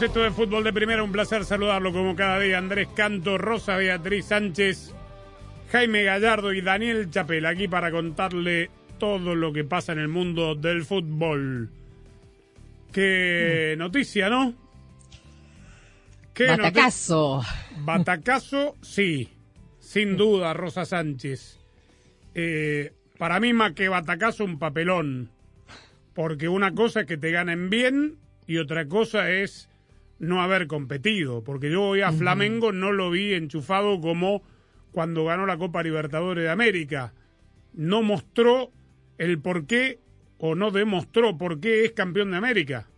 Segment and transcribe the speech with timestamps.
[0.00, 1.02] Esto de Fútbol de Primera.
[1.02, 2.56] Un placer saludarlo como cada día.
[2.58, 4.94] Andrés Canto, Rosa Beatriz Sánchez,
[5.72, 10.54] Jaime Gallardo y Daniel Chapel aquí para contarle todo lo que pasa en el mundo
[10.54, 11.70] del fútbol.
[12.92, 14.54] Qué noticia, ¿no?
[16.32, 17.42] ¿Qué noti- Batacazo.
[17.80, 19.28] Batacazo, sí,
[19.80, 21.58] sin duda, Rosa Sánchez.
[22.34, 25.30] Eh, para mí más que batacazo, un papelón.
[26.14, 29.68] Porque una cosa es que te ganen bien y otra cosa es
[30.18, 31.42] no haber competido.
[31.44, 34.42] Porque yo hoy a Flamengo no lo vi enchufado como
[34.92, 37.14] cuando ganó la Copa Libertadores de América.
[37.72, 38.72] No mostró
[39.18, 40.00] el por qué
[40.38, 42.88] o no demostró por qué es campeón de América.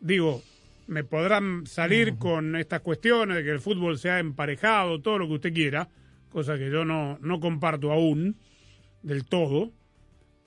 [0.00, 0.42] Digo,
[0.86, 5.26] me podrán salir con estas cuestiones de que el fútbol se ha emparejado, todo lo
[5.26, 5.88] que usted quiera,
[6.30, 8.36] cosa que yo no, no comparto aún
[9.02, 9.72] del todo,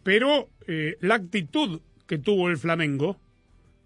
[0.04, 3.20] pero eh, la actitud que tuvo el Flamengo,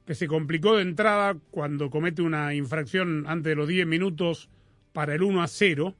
[0.05, 4.49] que se complicó de entrada cuando comete una infracción antes de los 10 minutos
[4.93, 5.95] para el 1 a 0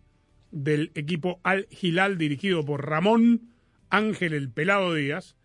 [0.52, 3.42] del equipo Al Hilal dirigido por Ramón
[3.90, 5.36] Ángel el Pelado Díaz,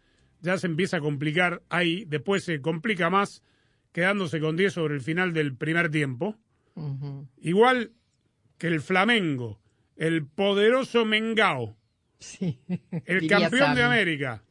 [0.41, 3.43] ya se empieza a complicar ahí, después se complica más
[3.93, 6.37] quedándose con 10 sobre el final del primer tiempo.
[7.41, 7.93] Igual
[8.59, 9.61] que el Flamengo,
[9.97, 11.77] el poderoso Mengao,
[12.19, 12.59] Sí.
[13.05, 13.83] el campeón de.
[13.83, 14.43] América,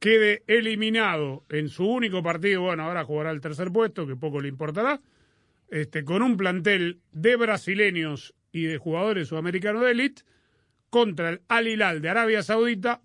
[0.00, 4.48] quede eliminado en su único partido, bueno, ahora jugará el tercer puesto, que poco le
[4.48, 5.00] importará,
[5.68, 10.22] este, con un plantel de brasileños y de jugadores sudamericanos de élite,
[10.88, 13.02] contra el Al Hilal de Arabia Saudita,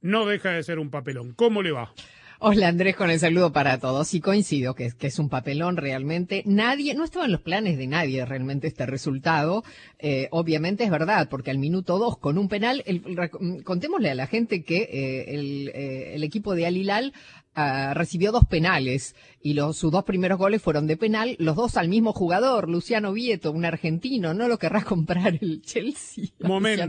[0.00, 1.34] no deja de ser un papelón.
[1.34, 1.92] ¿Cómo le va?
[2.38, 4.12] Hola Andrés, con el saludo para todos.
[4.12, 6.42] Y coincido que, es- que es un papelón realmente.
[6.44, 9.64] Nadie, no estaba en los planes de nadie realmente este resultado.
[9.98, 13.00] Eh, obviamente es verdad, porque al minuto dos con un penal, el-
[13.40, 17.14] mm, contémosle a la gente que eh, el, eh, el equipo de Al Hilal
[17.54, 21.78] ah, recibió dos penales y los, sus dos primeros goles fueron de penal, los dos
[21.78, 26.26] al mismo jugador, Luciano Vieto, un argentino, no lo querrás comprar el Chelsea.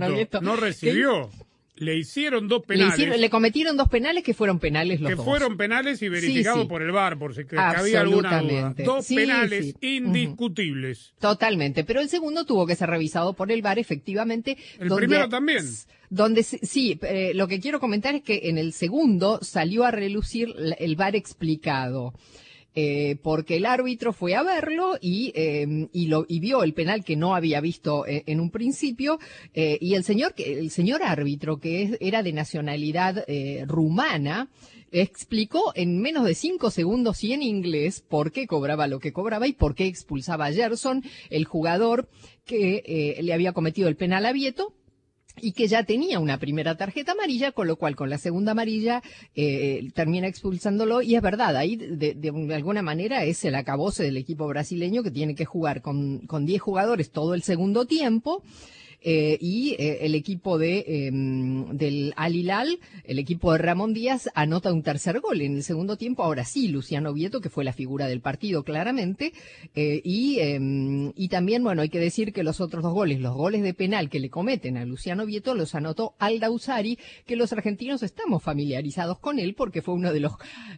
[0.05, 1.29] Momento, no recibió.
[1.79, 2.93] Le hicieron dos Le, penales.
[2.95, 5.25] hicieron- le cometieron dos penales que fueron penales los que dos.
[5.25, 6.67] fueron penales y verificados sí.
[6.67, 8.73] por el VAR, por si que había alguna duda.
[8.77, 9.95] Dos Sí, penales sí.
[9.97, 11.13] indiscutibles.
[11.19, 14.57] Totalmente, pero el segundo tuvo que ser revisado por el VAR, efectivamente.
[14.79, 15.63] El primero también.
[16.09, 20.53] Donde sí, eh, lo que quiero comentar es que en el segundo salió a relucir
[20.79, 22.13] el VAR explicado.
[22.79, 27.03] Eh, porque el árbitro fue a verlo y, eh, y, lo, y vio el penal
[27.03, 29.17] que no había visto eh, en un principio
[29.55, 34.49] eh, y el señor el señor árbitro que es- era de nacionalidad eh, rumana
[34.91, 39.47] explicó en menos de cinco segundos y en inglés por qué cobraba lo que cobraba
[39.47, 42.07] y por qué expulsaba a Gerson, el jugador
[42.45, 44.73] que le había cometido el penal a Vieto
[45.41, 49.01] y que ya tenía una primera tarjeta amarilla, con lo cual con la segunda amarilla
[49.35, 51.01] eh, termina expulsándolo.
[51.01, 55.03] Y es verdad, ahí de, de- de alguna manera es el acabose del equipo brasileño
[55.03, 58.43] que tiene que jugar con, con 10 jugadores todo el segundo tiempo.
[59.01, 64.29] Eh, y eh, el equipo de eh, del Al Hilal, el equipo de Ramón Díaz,
[64.33, 66.23] anota un tercer gol en el segundo tiempo.
[66.23, 69.33] Ahora sí, Luciano Vieto, que fue la figura del partido claramente.
[69.75, 70.59] eh, y, eh,
[71.15, 74.09] y también, bueno, hay que decir que los otros dos goles, los goles de penal
[74.09, 79.19] que le cometen a Luciano Vieto, los anotó Alda Usari, que los argentinos estamos familiarizados
[79.19, 80.33] con él porque fue uno de los,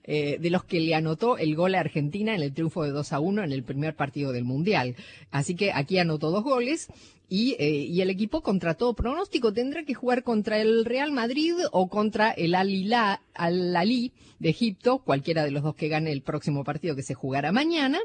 [0.06, 3.20] de los que le anotó el gol a Argentina en el triunfo de 2 a
[3.20, 4.96] 1 en el primer partido del Mundial.
[5.32, 6.90] Así que aquí anotó dos goles.
[7.32, 11.54] Y, eh, y el equipo contra todo pronóstico tendrá que jugar contra el Real Madrid
[11.72, 16.12] o contra el Al Hilal- Al Ali de Egipto, cualquiera de los dos que gane
[16.12, 18.00] el próximo partido que se jugará mañana.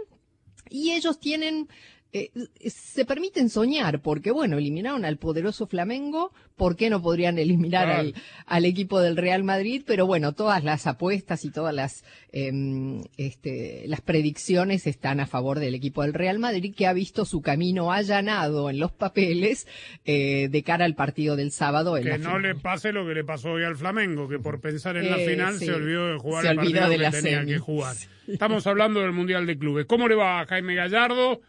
[0.68, 1.68] Y ellos tienen
[2.16, 2.30] eh,
[2.70, 8.14] se permiten soñar, porque bueno, eliminaron al poderoso Flamengo, ¿por qué no podrían eliminar al,
[8.46, 9.82] al equipo del Real Madrid?
[9.84, 15.58] Pero bueno, todas las apuestas y todas las, em, este, las predicciones están a favor
[15.58, 19.66] del equipo del Real Madrid, que ha visto su camino allanado en los papeles
[20.04, 21.96] eh, de cara al partido del sábado.
[21.96, 22.42] En Que no final.
[22.42, 25.28] le pase lo que le pasó hoy al Flamengo, que por pensar en la Eh,
[25.28, 25.66] final sí.
[25.66, 27.96] se olvidó de jugar Se el partido de que tenía que jugar.
[28.28, 29.86] Estamos hablando del Mundial de Clubes.
[29.86, 31.40] ¿Cómo le va a Jaime Gallardo?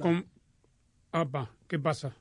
[0.00, 0.26] Con...
[1.12, 2.14] Apa, ¿qué pasa?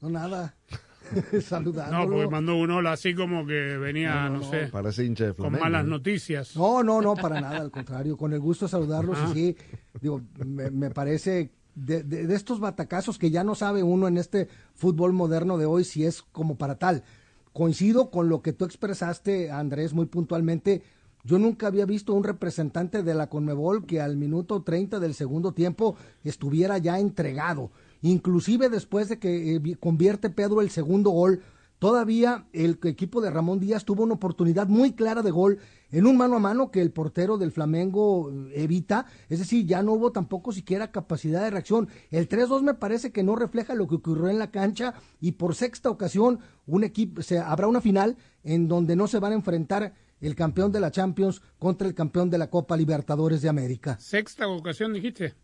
[0.00, 0.54] No, nada.
[1.32, 2.16] No, Saludándolo.
[2.16, 5.30] porque mandó un hola así como que venía, no, No, no, sé, Parece hincha de
[5.34, 5.64] con Flamengo.
[5.64, 5.90] malas ¿no?
[5.98, 6.56] noticias.
[6.56, 8.16] No, no, no, para nada, al contrario.
[8.16, 9.28] Con el gusto de saludarlos Ah.
[9.30, 9.56] y sí,
[10.00, 14.16] digo, me, me parece de, de- de estos batacazos que ya no sabe uno en
[14.18, 17.04] este fútbol moderno de hoy si es como para tal.
[17.52, 20.82] Coincido con lo que tú expresaste, Andrés, muy puntualmente.
[21.26, 25.52] Yo nunca había visto un representante de la Conmebol que al minuto 30 del segundo
[25.52, 27.72] tiempo estuviera ya entregado.
[28.00, 31.40] Inclusive después de que eh, vi- convierte Pedro el segundo gol,
[31.78, 35.58] Todavía el equipo de Ramón Díaz tuvo una oportunidad muy clara de gol
[35.90, 39.04] en un mano a mano que el portero del Flamengo eh, evita.
[39.28, 41.88] Es decir, ya no hubo tampoco siquiera capacidad de reacción.
[42.10, 45.54] El 3-2 me parece que no refleja lo que ocurrió en la cancha y por
[45.54, 49.92] sexta ocasión un equipo, se, habrá una final en donde no se van a enfrentar
[50.20, 53.98] el campeón de la Champions contra el campeón de la Copa Libertadores de América.
[54.00, 55.34] Sexta ocasión, dijiste.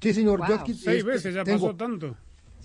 [0.00, 0.38] Sí, señor.
[0.40, 0.48] Wow.
[0.48, 2.16] yo aquí, Seis este, veces ya tengo- pasó tanto.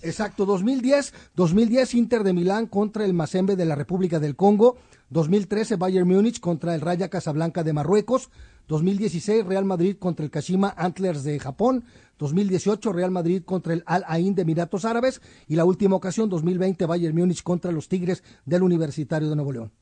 [0.02, 4.76] Exacto, 2010, 2010 Inter de Milán contra el Mazembe de la República del Congo,
[5.08, 8.28] 2013 Bayern Múnich contra el Raya Casablanca de Marruecos,
[8.68, 11.84] 2016 Real Madrid contra el Kashima Antlers de Japón,
[12.18, 16.84] 2018 Real Madrid contra el Al Ain de Emiratos Árabes y la última ocasión 2020
[16.86, 19.72] Bayern Múnich contra los Tigres del Universitario de Nuevo León.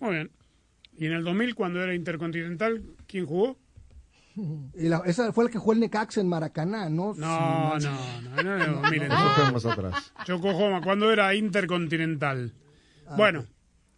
[0.00, 0.30] Muy bien.
[1.02, 3.58] Y en el 2000, cuando era Intercontinental, ¿quién jugó?
[4.74, 7.12] Y la- esa fue el que jugó el Necaxa en Maracaná, ¿no?
[7.16, 10.12] No, Sí, no, no, no, no, miren, Eso fue más atrás.
[10.28, 12.52] yo cojo más cuando era Intercontinental.
[13.16, 13.44] Bueno,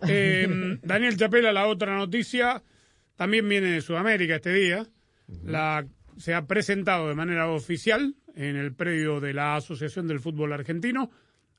[0.09, 0.49] eh,
[0.83, 2.63] Daniel Chapela, la otra noticia,
[3.17, 4.87] también viene de Sudamérica este día.
[5.45, 5.87] La,
[6.17, 11.11] se ha presentado de manera oficial en el predio de la Asociación del Fútbol Argentino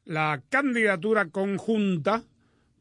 [0.06, 2.24] la candidatura conjunta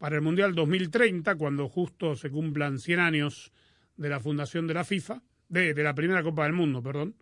[0.05, 3.53] para el Mundial 2030, cuando justo se cumplan 100 años
[3.97, 7.15] de la fundación de la FIFA, de, la primera Copa del Mundo, perdón,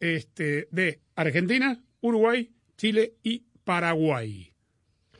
[0.00, 4.50] este, de Argentina, Uruguay, Chile y Paraguay.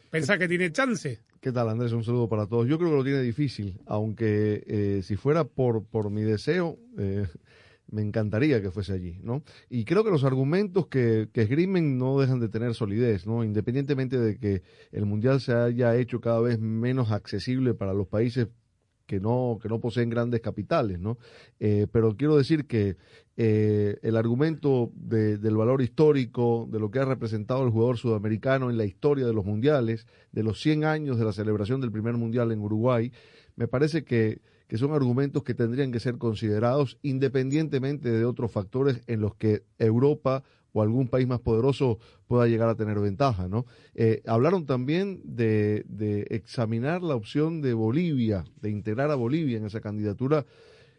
[0.09, 1.21] ¿Pensás que tiene chance?
[1.39, 1.93] ¿Qué tal, Andrés?
[1.93, 2.67] Un saludo para todos.
[2.67, 7.27] Yo creo que lo tiene difícil, aunque eh, si fuera por, por mi deseo, eh,
[7.91, 9.43] me encantaría que fuese allí, ¿no?
[9.71, 13.45] Y creo que los argumentos que, que esgrimen no dejan de tener solidez, ¿no?
[13.45, 14.63] Independientemente de que
[14.93, 18.49] el Mundial se haya hecho cada vez menos accesible para los países
[19.07, 21.17] que no, que no poseen grandes capitales, ¿no?
[21.61, 22.97] Eh, pero quiero decir que
[23.37, 28.69] eh, el argumento de- del valor histórico, de lo que ha representado el jugador sudamericano
[28.69, 32.15] en la historia de los mundiales, de los 100 años de la celebración del primer
[32.15, 33.13] mundial en Uruguay,
[33.55, 39.01] me parece que, que son argumentos que tendrían que ser considerados independientemente de otros factores
[39.07, 40.43] en los que Europa
[40.73, 43.65] o algún país más poderoso pueda llegar a tener ventaja, ¿no?
[43.95, 49.65] Eh, hablaron también de, de examinar la opción de Bolivia, de integrar a Bolivia en
[49.65, 50.45] esa candidatura,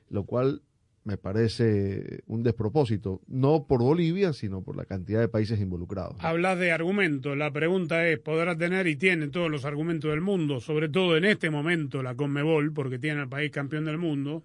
[0.10, 0.64] lo cual
[1.08, 6.18] me parece un despropósito, no por Bolivia, sino por la cantidad de países involucrados.
[6.20, 7.38] Hablas de argumentos.
[7.38, 11.24] La pregunta es, ¿podrá tener y tiene todos los argumentos del mundo, sobre todo en
[11.24, 14.44] este momento la Conmebol, porque tiene al país campeón del mundo,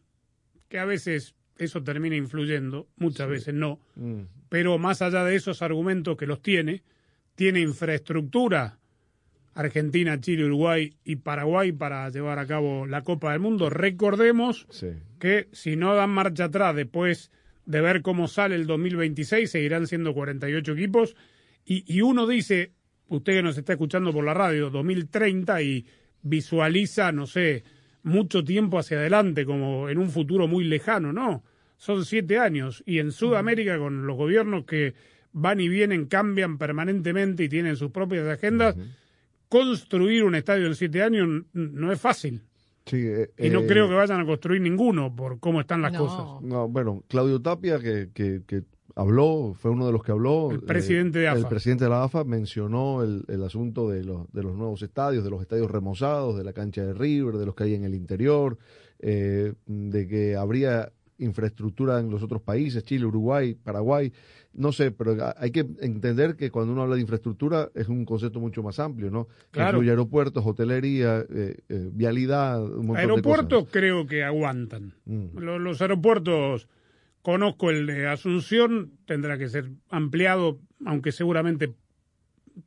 [0.69, 4.21] que a veces eso termina influyendo, muchas veces no, Mm.
[4.49, 6.83] pero más allá de esos argumentos que los tiene,
[7.35, 8.79] tiene infraestructura
[9.55, 13.69] Argentina, Chile, Uruguay y Paraguay para llevar a cabo la Copa del Mundo.
[13.69, 14.89] Recordemos Sí.
[15.23, 17.31] Que si no dan marcha atrás después
[17.65, 21.15] de ver cómo sale el 2026, seguirán siendo 48 equipos.
[21.65, 22.73] Y, y uno dice,
[23.07, 25.87] usted que nos está escuchando por la radio, 2030 y
[26.23, 27.63] visualiza, no sé,
[28.03, 31.45] mucho tiempo hacia adelante, como en un futuro muy lejano, ¿no?
[31.77, 32.83] Son siete años.
[32.85, 34.95] Y en Sudamérica, con los gobiernos que
[35.31, 38.75] van y vienen, cambian permanentemente y tienen sus propias agendas,
[39.49, 42.43] construir un estadio en siete años no es fácil.
[42.87, 45.93] Sí, eh, Y no eh, creo que vayan a construir ninguno por cómo están las
[45.93, 45.99] No.
[46.01, 46.43] cosas.
[46.43, 48.65] No, bueno, Claudio Tapia, que, que, que
[48.97, 50.51] habló, fue uno de los que habló.
[50.51, 51.39] El presidente de AFA.
[51.39, 55.23] El presidente de la AFA mencionó el, el asunto de los, de los nuevos estadios,
[55.25, 57.95] de los estadios remozados, de la cancha de River, de los que hay en el
[57.95, 58.59] interior,
[58.99, 64.13] eh, de que habría infraestructura en los otros países, Chile, Uruguay, Paraguay.
[64.55, 68.39] No sé, pero hay que entender que cuando uno habla de infraestructura es un concepto
[68.39, 69.27] mucho más amplio, ¿no?
[69.27, 69.79] Que Claro.
[69.79, 73.73] incluye aeropuertos, hotelería, eh, eh, vialidad, un montón de Aeropuertos cosas.
[73.73, 74.93] creo que aguantan.
[75.07, 75.39] Mm.
[75.39, 76.69] Lo- Los, aeropuertos
[77.23, 81.73] conozco el de Asunción, tendrá que ser ampliado, aunque seguramente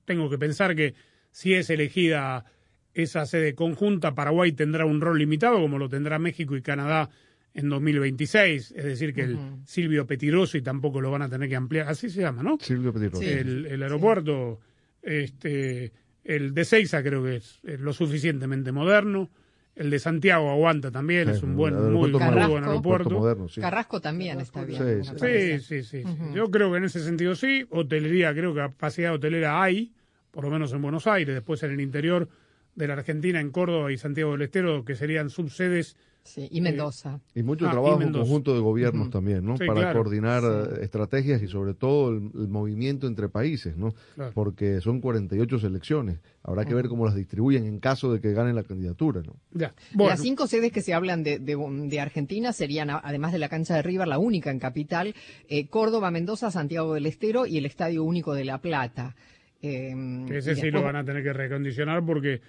[0.06, 0.96] tengo que pensar que
[1.32, 2.46] si es elegida
[2.94, 7.10] esa sede conjunta, Paraguay tendrá un rol limitado, como lo tendrá México y Canadá
[7.56, 8.74] en 2026.
[8.76, 11.88] Es decir, que el Silvio Petiroso y tampoco lo van a tener que ampliar.
[11.88, 12.58] Así se llama, ¿no?
[12.62, 13.22] Silvio Petiroso.
[13.22, 13.28] Sí.
[13.30, 14.60] el, el aeropuerto,
[15.02, 15.92] este,
[16.24, 19.30] el de Seiza creo que es, es lo suficientemente moderno.
[19.76, 22.56] El de Santiago aguanta también, Sí, es un buen, muy, buen moderno.
[22.70, 22.82] aeropuerto.
[23.10, 23.60] Puerto moderno, sí.
[23.60, 25.04] Carrasco también está bien.
[25.04, 26.04] Sí, sí, sí.
[26.04, 26.04] sí.
[26.34, 27.66] Yo creo que en ese sentido sí.
[27.70, 29.92] Hotelería, creo que capacidad hotelera hay,
[30.32, 32.30] por lo menos en Buenos Aires, después en el interior
[32.76, 35.96] de la Argentina, en Córdoba y Santiago del Estero, que serían subsedes.
[36.28, 37.20] Sí, y Mendoza.
[37.36, 38.24] Y mucho Ah, y trabajo Mendoza.
[38.24, 39.58] conjunto de gobiernos también, ¿no?
[39.58, 40.02] Sí, Para claro.
[40.02, 43.94] coordinar eh, estrategias y sobre todo el, el movimiento entre países, ¿no?
[44.16, 44.32] Claro.
[44.34, 46.18] Porque son 48 selecciones.
[46.42, 49.36] Habrá que ver cómo las distribuyen en caso de que ganen la candidatura, ¿no?
[49.52, 49.76] Ya.
[49.94, 51.56] Bueno, Las cinco sedes que se hablan de, de-
[51.90, 55.14] de Argentina serían, además de la cancha de River, la única en capital,
[55.48, 59.16] eh, Córdoba, Mendoza, Santiago del Estero y el Estadio Único de La Plata.
[59.62, 59.94] Eh,
[60.30, 62.42] ese sí después- lo van a tener que recondicionar porque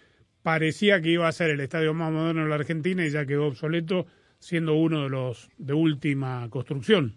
[0.47, 3.49] parecía que iba a ser el estadio más moderno de la Argentina y ya quedó
[3.49, 4.07] obsoleto,
[4.39, 7.15] siendo uno de los de última construcción.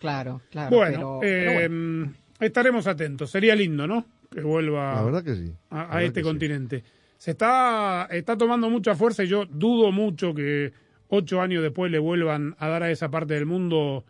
[0.00, 0.76] Claro, claro.
[0.76, 2.12] Bueno, pero- pero eh, bueno.
[2.40, 3.30] estaremos atentos.
[3.30, 4.04] Sería lindo, ¿no?
[4.28, 5.52] Que vuelva La verdad que sí.
[5.70, 6.28] a, La a verdad este que sí.
[6.28, 6.82] continente.
[7.18, 10.72] Se está, está tomando mucha fuerza y yo dudo mucho que
[11.06, 14.04] ocho años después le vuelvan a dar a esa parte del mundo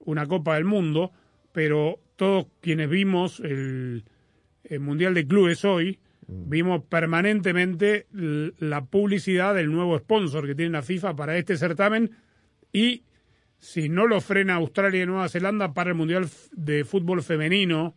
[0.00, 1.12] una Copa del Mundo,
[1.52, 4.02] pero todos quienes vimos el,
[4.64, 6.00] el Mundial de Clubes hoy.
[6.28, 12.10] Vimos permanentemente la publicidad del nuevo sponsor que tiene la FIFA para este certamen
[12.72, 13.04] y
[13.58, 17.96] si no lo frena Australia y Nueva Zelanda para el Mundial de Fútbol Femenino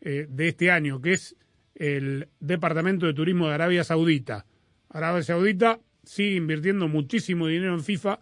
[0.00, 1.36] eh, de este año, que es
[1.74, 4.46] el Departamento de Turismo de Arabia Saudita.
[4.88, 8.20] Arabia Saudita sigue invirtiendo muchísimo dinero en FIFA,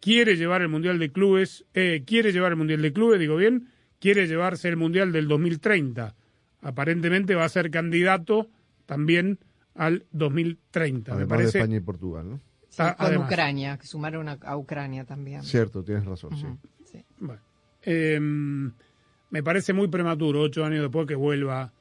[0.00, 3.68] quiere llevar el Mundial de Clubes, eh, quiere llevar el Mundial de Clubes, digo bien,
[3.98, 6.14] quiere llevarse el Mundial del 2030.
[6.60, 8.50] Aparentemente va a ser candidato
[8.86, 9.38] también
[9.74, 11.12] al 2030.
[11.12, 12.40] Me Además de parece España y Portugal, ¿no?
[12.68, 13.26] Sí, con además.
[13.30, 15.42] Ucrania, que sumaron a, a Ucrania también.
[15.42, 16.46] Cierto, tienes razón, sí.
[16.84, 17.04] Sí.
[17.18, 17.40] Bueno,
[17.82, 21.72] eh, me parece muy prematuro, ocho años después, que vuelva,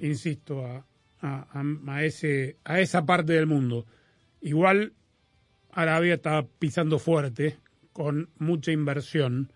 [0.00, 0.84] insisto, a,
[1.20, 3.86] a- a- a ese, a esa parte del mundo.
[4.40, 4.92] Igual
[5.72, 7.58] Arabia está pisando fuerte,
[7.92, 9.52] con mucha inversión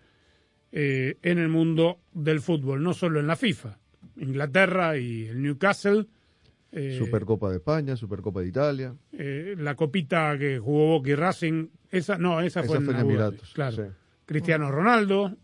[0.71, 3.77] eh, en el mundo del fútbol, no solo en la FIFA.
[4.17, 6.07] Inglaterra y el Newcastle.
[6.73, 8.95] Eh, Supercopa de España, Supercopa de Italia.
[9.13, 12.99] eh, la copita que jugó Boca y Racing, esa no, esa, Esa fue en fue
[12.99, 13.75] Emiratos, claro.
[13.75, 13.81] sí.
[14.25, 15.35] Cristiano Ronaldo,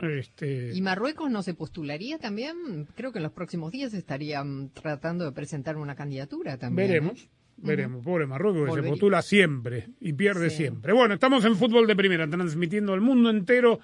[0.00, 2.86] este, ¿Y Marruecos no se postularía también?
[2.96, 6.88] Creo que en los próximos días estarían tratando de presentar una candidatura también.
[6.88, 6.92] ¿eh?
[6.94, 8.04] veremos, veremos.
[8.04, 10.56] Pobre Marruecos que se postula siempre y pierde Sí.
[10.56, 10.92] siempre.
[10.92, 13.78] Bueno, estamos en fútbol de primera, transmitiendo al mundo entero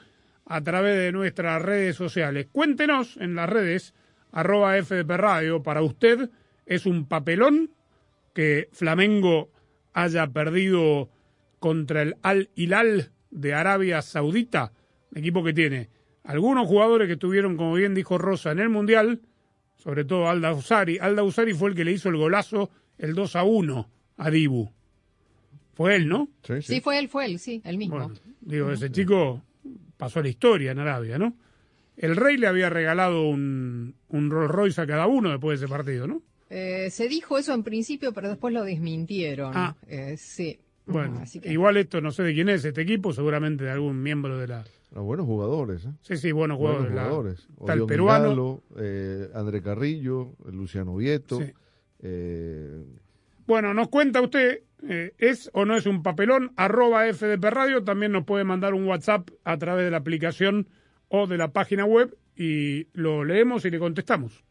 [0.46, 2.48] a través de nuestras redes sociales.
[2.50, 3.94] Cuéntenos en las redes,
[4.32, 6.28] arroba FDP Radio, para usted
[6.66, 7.70] es un papelón
[8.34, 9.50] que Flamengo
[9.92, 11.08] haya perdido
[11.58, 14.72] contra el Al Hilal de Arabia Saudita,
[15.14, 15.88] equipo que tiene
[16.24, 19.20] algunos jugadores que estuvieron, como bien dijo Rosa, en el Mundial,
[19.76, 20.98] sobre todo Alda Usari.
[20.98, 24.70] Alda Usari fue el que le hizo el golazo, el 2 a 1 a Dibu.
[25.74, 26.28] Fue él, ¿no?
[26.42, 27.96] Sí, Sí, fue él, fue él, sí, el mismo.
[27.96, 29.42] Bueno, digo, ese chico
[29.96, 31.34] pasó a la historia en Arabia, ¿no?
[31.96, 35.74] El rey le había regalado un, un Rolls Royce a cada uno después de ese
[35.74, 36.22] partido, ¿no?
[36.50, 39.52] Eh, se dijo eso en principio, pero después lo desmintieron.
[39.54, 39.76] Ah.
[39.86, 40.58] Eh, sí.
[40.86, 44.02] Bueno, Así que- igual esto no sé de quién es este equipo, seguramente de algún
[44.02, 44.64] miembro de la...
[44.92, 45.90] Los buenos jugadores, ¿eh?
[46.02, 46.96] Sí, sí, buenos Buenos jugadores.
[46.96, 47.38] la- jugadores.
[47.60, 48.24] Está el Orión peruano.
[48.30, 51.38] Migalo, eh, André Carrillo, Luciano Vieto.
[51.38, 51.52] Sí.
[52.00, 52.84] eh,
[53.46, 56.52] Bueno, nos cuenta usted, eh, ¿es o no es un papelón?
[56.56, 60.68] Arroba FDP Radio, también nos puede mandar un WhatsApp a través de la aplicación
[61.08, 64.42] o de la página web y lo leemos y le contestamos.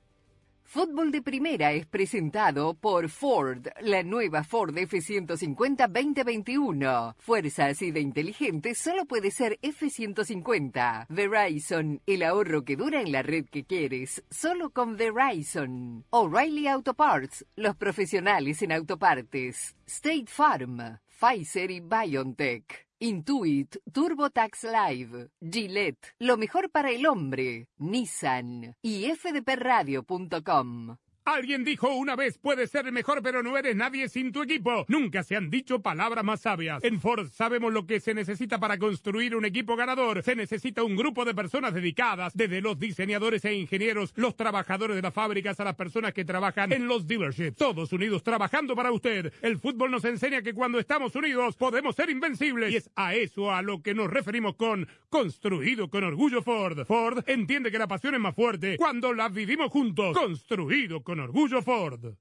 [0.71, 7.15] Fútbol de Primera es presentado por Ford, la nueva Ford F-150 2021.
[7.17, 11.07] Fuerza así de inteligente solo puede ser F-150.
[11.09, 16.05] Verizon, el ahorro que dura en la red que quieres, solo con Verizon.
[16.11, 19.75] O'Reilly Auto Parts, los profesionales en autopartes.
[19.87, 22.88] State Farm, Pfizer y BioNTech.
[23.01, 30.97] Intuit, TurboTax Live, Gillette, lo mejor para el hombre, Nissan y fdpradio.com.
[31.31, 34.85] Alguien dijo una vez, puedes ser mejor, pero no eres nadie sin tu equipo.
[34.87, 36.83] Nunca se han dicho palabras más sabias.
[36.83, 40.23] En Ford sabemos lo que se necesita para construir un equipo ganador.
[40.23, 45.03] Se necesita un grupo de personas dedicadas, desde los diseñadores e ingenieros, los trabajadores de
[45.03, 47.57] las fábricas a las personas que trabajan en los dealerships.
[47.57, 49.31] Todos unidos trabajando para usted.
[49.43, 52.73] El fútbol nos enseña que cuando estamos unidos podemos ser invencibles.
[52.73, 56.85] Y es a eso a lo que nos referimos con construido con orgullo Ford.
[56.87, 60.17] Ford entiende que la pasión es más fuerte cuando la vivimos juntos.
[60.17, 62.15] Construido con orgullo Ford.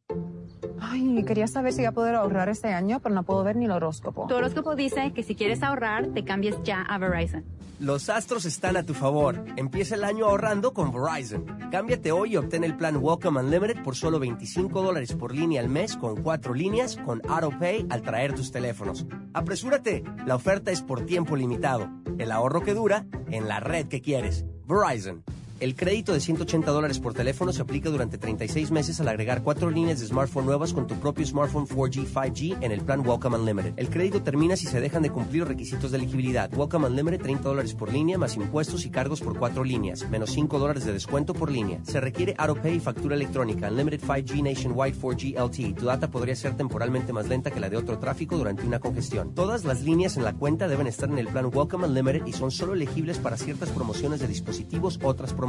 [0.80, 3.64] Ay, quería saber si voy a poder ahorrar este año, pero no puedo ver ni
[3.66, 4.26] el horóscopo.
[4.28, 7.44] Tu horóscopo dice que si quieres ahorrar, te cambies ya a Verizon.
[7.80, 9.44] Los astros están a tu favor.
[9.56, 11.44] Empieza el año ahorrando con Verizon.
[11.70, 15.68] Cámbiate hoy y obtén el plan Welcome Unlimited por solo 25 dólares por línea al
[15.68, 19.06] mes con cuatro líneas con AutoPay al traer tus teléfonos.
[19.32, 21.88] Apresúrate, la oferta es por tiempo limitado.
[22.18, 24.44] El ahorro que dura en la red que quieres.
[24.66, 25.22] Verizon.
[25.60, 29.70] El crédito de 180 dólares por teléfono se aplica durante 36 meses al agregar cuatro
[29.70, 33.72] líneas de smartphone nuevas con tu propio smartphone 4G, 5G en el plan Welcome Unlimited.
[33.76, 36.48] El crédito termina si se dejan de cumplir los requisitos de elegibilidad.
[36.56, 40.60] Welcome Unlimited 30 dólares por línea más impuestos y cargos por cuatro líneas, menos 5
[40.60, 41.80] dólares de descuento por línea.
[41.82, 43.68] Se requiere AutoPay y factura electrónica.
[43.68, 45.74] Unlimited 5G Nationwide 4G LTE.
[45.74, 49.34] Tu data podría ser temporalmente más lenta que la de otro tráfico durante una congestión.
[49.34, 52.52] Todas las líneas en la cuenta deben estar en el plan Welcome Unlimited y son
[52.52, 55.47] solo elegibles para ciertas promociones de dispositivos, otras promociones.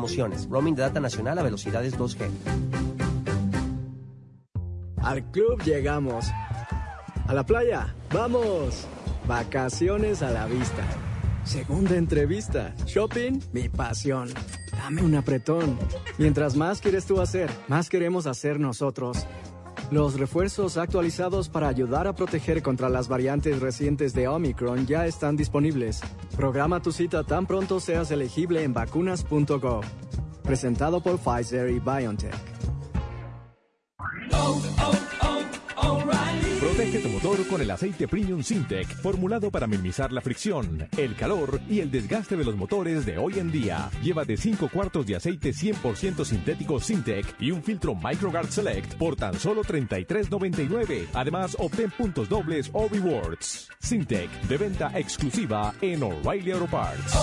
[0.50, 2.30] Roaming de data nacional a velocidades 2G.
[5.02, 6.26] Al club llegamos.
[7.28, 8.88] A la playa, vamos.
[9.28, 10.84] Vacaciones a la vista.
[11.44, 12.74] Segunda entrevista.
[12.86, 14.30] Shopping, mi pasión.
[14.72, 15.78] Dame un apretón.
[16.18, 19.26] Mientras más quieres tú hacer, más queremos hacer nosotros.
[19.92, 25.36] Los refuerzos actualizados para ayudar a proteger contra las variantes recientes de Omicron ya están
[25.36, 26.02] disponibles.
[26.38, 29.84] Programa tu cita tan pronto seas elegible en vacunas.gov.
[30.44, 32.36] Presentado por Pfizer y BioNTech.
[36.60, 41.62] Protege tu motor con el aceite Premium Sintec, formulado para minimizar la fricción, el calor
[41.70, 43.90] y el desgaste de los motores de hoy en día.
[44.04, 49.16] Lleva de 5 cuartos de aceite 100% sintético Sintec y un filtro MicroGuard Select por
[49.16, 51.08] tan solo $33.99.
[51.14, 53.70] Además, obtén puntos dobles o rewards.
[53.80, 57.14] Sintec, de venta exclusiva en O'Reilly Auto Parts.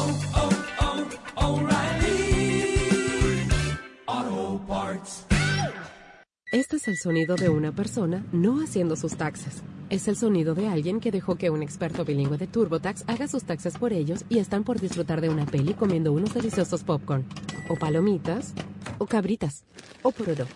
[6.53, 9.65] Este es el sonido de una persona no haciendo sus taxes.
[9.91, 13.43] Es el sonido de alguien que dejó que un experto bilingüe de TurboTax haga sus
[13.43, 17.27] taxes por ellos y están por disfrutar de una peli comiendo unos deliciosos popcorn,
[17.69, 18.55] o palomitas,
[18.99, 19.65] o cabritas,
[20.03, 20.47] o porodo.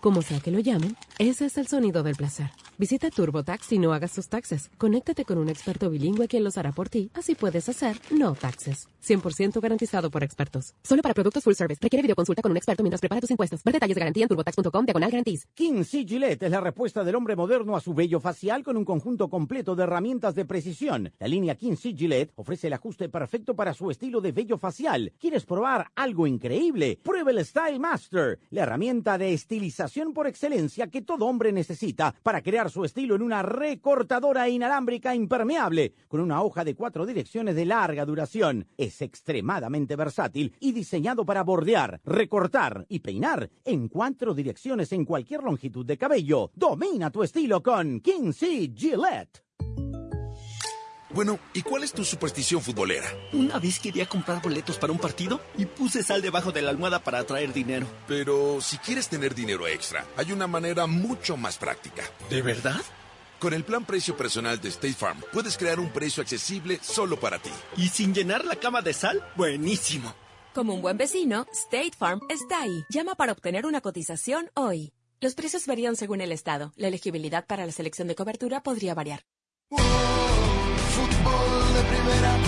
[0.00, 2.50] Como sea que lo llamen, ese es el sonido del placer.
[2.76, 4.68] Visita TurboTax y no hagas tus taxes.
[4.78, 7.10] Conéctate con un experto bilingüe quien los hará por ti.
[7.14, 8.88] Así puedes hacer no taxes.
[9.06, 10.74] 100% garantizado por expertos.
[10.82, 11.78] Solo para productos full service.
[11.80, 13.62] Requiere videoconsulta con un experto mientras prepara tus impuestos.
[13.64, 15.46] Ver detalles de garantía en turbotax.com diagonal garantiz.
[15.54, 16.06] King C.
[16.06, 19.82] Es la respuesta del hombre moderno a su vello facial con un conjunto completo de
[19.82, 21.12] herramientas de precisión.
[21.18, 21.94] La línea King C.
[22.36, 25.12] Ofrece el ajuste perfecto para su estilo de vello facial.
[25.18, 26.98] ¿Quieres probar algo increíble?
[27.02, 32.42] Prueba el Style Master, la herramienta de estilización por excelencia que todo hombre necesita para
[32.42, 37.66] crear su estilo en una recortadora inalámbrica impermeable con una hoja de cuatro direcciones de
[37.66, 38.66] larga duración.
[39.02, 45.84] Extremadamente versátil y diseñado para bordear, recortar y peinar en cuatro direcciones en cualquier longitud
[45.84, 46.50] de cabello.
[46.54, 49.42] Domina tu estilo con Kinsey Gillette.
[51.16, 53.06] Bueno, ¿y cuál es tu superstición futbolera?
[53.32, 56.98] Una vez quería comprar boletos para un partido y puse sal debajo de la almohada
[56.98, 57.86] para atraer dinero.
[58.06, 62.02] Pero si quieres tener dinero extra, hay una manera mucho más práctica.
[62.28, 62.82] ¿De verdad?
[63.38, 67.38] Con el plan precio personal de State Farm, puedes crear un precio accesible solo para
[67.38, 67.50] ti.
[67.76, 69.22] ¿Y sin llenar la cama de sal?
[69.36, 70.14] Buenísimo.
[70.54, 72.84] Como un buen vecino, State Farm está ahí.
[72.88, 74.92] Llama para obtener una cotización hoy.
[75.20, 76.72] Los precios varían según el estado.
[76.76, 79.22] La elegibilidad para la selección de cobertura podría variar.
[79.70, 82.38] Fútbol de primera,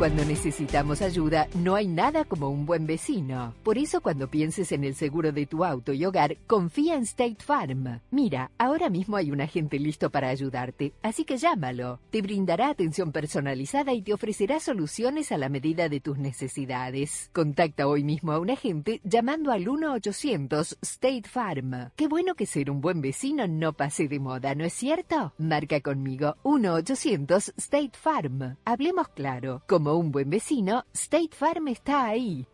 [0.00, 3.52] Cuando necesitamos ayuda, no hay nada como un buen vecino.
[3.62, 7.44] Por eso cuando pienses en el seguro de tu auto y hogar, confía en State
[7.44, 8.00] Farm.
[8.10, 12.00] Mira, ahora mismo hay un agente listo para ayudarte, así que llámalo.
[12.08, 17.28] Te brindará atención personalizada y te ofrecerá soluciones a la medida de tus necesidades.
[17.34, 21.90] Contacta hoy mismo a un agente llamando al 1-800 State Farm.
[21.94, 25.34] Qué bueno que ser un buen vecino no pase de moda, ¿no es cierto?
[25.36, 28.56] Marca conmigo 1-800 State Farm.
[28.64, 29.62] Hablemos claro.
[29.66, 32.46] Como un buen vecino, State Farm está ahí.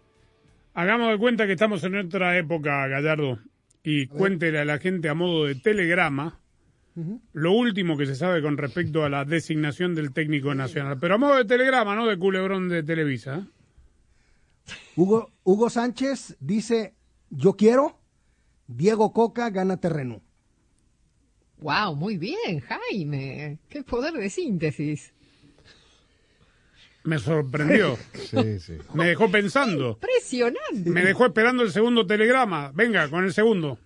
[0.74, 3.38] Hagamos de cuenta que estamos en otra época, Gallardo,
[3.82, 6.40] y cuéntele a la gente a modo de telegrama
[7.32, 10.98] lo último que se sabe con respecto a la designación del técnico nacional.
[10.98, 13.38] Pero a modo de telegrama, no de culebrón de Televisa.
[13.38, 14.72] ¿eh?
[14.96, 16.94] Hugo, Hugo Sánchez dice,
[17.28, 17.98] yo quiero,
[18.66, 20.22] Diego Coca gana terreno.
[21.58, 23.58] Wow, muy bien, Jaime.
[23.68, 25.12] Qué poder de síntesis.
[27.06, 27.96] Me sorprendió.
[28.14, 28.78] Sí, sí.
[28.92, 29.90] Me dejó pensando.
[30.00, 30.90] Impresionante.
[30.90, 32.72] Me dejó esperando el segundo telegrama.
[32.74, 33.78] Venga, con el segundo.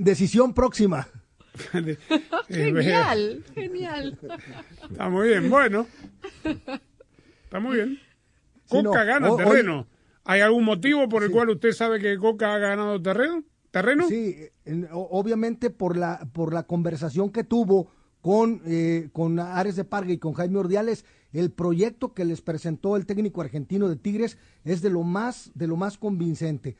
[0.00, 1.06] Decisión próxima.
[2.48, 4.18] genial, genial.
[4.90, 5.86] Está muy bien, bueno.
[7.44, 7.98] Está muy bien.
[8.64, 9.86] Sí, Coca no, gana o- terreno.
[10.24, 13.42] ¿Hay algún motivo por el cual usted sabe que Coca ha ganado terreno?
[13.72, 14.06] ¿Terreno?
[14.08, 14.36] Sí,
[14.92, 20.18] obviamente por la, por la conversación que tuvo con, eh, con Ares de Parga y
[20.18, 24.90] con Jaime Ordiales, el proyecto que les presentó el técnico argentino de Tigres es de
[24.90, 26.76] lo más, de lo más convincente.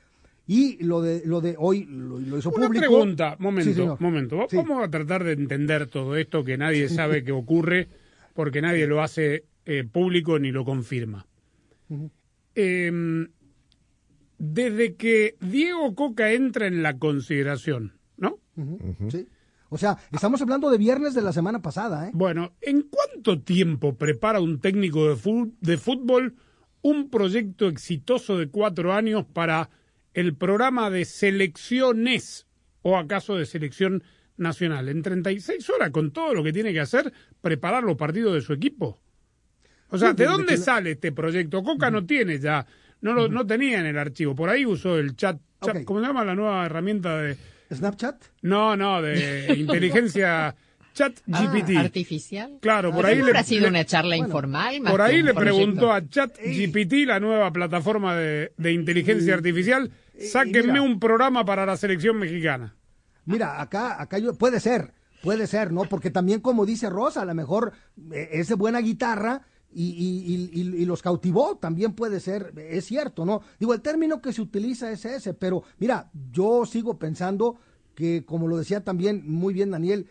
[0.47, 2.87] Y lo de, lo de hoy lo, lo hizo Una público.
[2.87, 4.47] pregunta, momento, momento.
[4.51, 4.57] Sí.
[4.57, 7.89] Vamos a tratar de entender todo esto que nadie sabe que ocurre
[8.35, 11.27] porque nadie lo hace eh, público ni lo confirma.
[12.57, 13.27] Eh,
[14.39, 18.39] desde que Diego Coca entra en la consideración, ¿no?
[19.09, 19.29] Sí.
[19.73, 22.11] O sea, estamos hablando de viernes de la semana pasada, ¿eh?
[22.13, 26.35] Bueno, ¿en cuánto tiempo prepara un técnico de, fútbol
[26.83, 29.71] un proyecto exitoso de cuatro años para
[30.13, 32.49] el programa de selecciones
[32.83, 34.03] o acaso de selección
[34.37, 34.89] nacional?
[34.89, 38.53] En 36 horas, con todo lo que tiene que hacer, preparar los partidos de su
[38.53, 39.01] equipo.
[39.89, 41.63] O sea, ¿de dónde sale este proyecto?
[41.63, 42.67] Coca no tiene ya,
[43.03, 44.35] no lo no tenía en el archivo.
[44.35, 45.41] Por ahí usó el chat.
[45.85, 47.60] ¿cómo se llama la nueva herramienta de...?
[47.73, 48.17] ¿Snapchat?
[48.43, 50.55] No, no, de inteligencia
[50.93, 51.77] chat GPT.
[51.77, 52.59] Ah, artificial.
[52.61, 54.81] Claro, por Ah, ahí le- ha sido una charla bueno, informal.
[54.81, 60.73] más Por ahí le preguntó a ChatGPT, la nueva plataforma de, de inteligencia artificial, sáquenme
[60.73, 60.83] mira.
[60.83, 62.75] un programa para la selección mexicana.
[63.25, 65.85] Mira, acá, acá yo, puede ser, puede ser, ¿no?
[65.85, 67.73] Porque también, como dice Rosa, a lo mejor
[68.13, 73.25] eh, es de buena guitarra y, y- y- los cautivó, también puede ser, es cierto,
[73.25, 73.43] ¿no?
[73.59, 77.57] Digo, el término que se utiliza es ese, pero mira, yo sigo pensando
[77.95, 80.07] que, como lo decía también muy bien Daniel,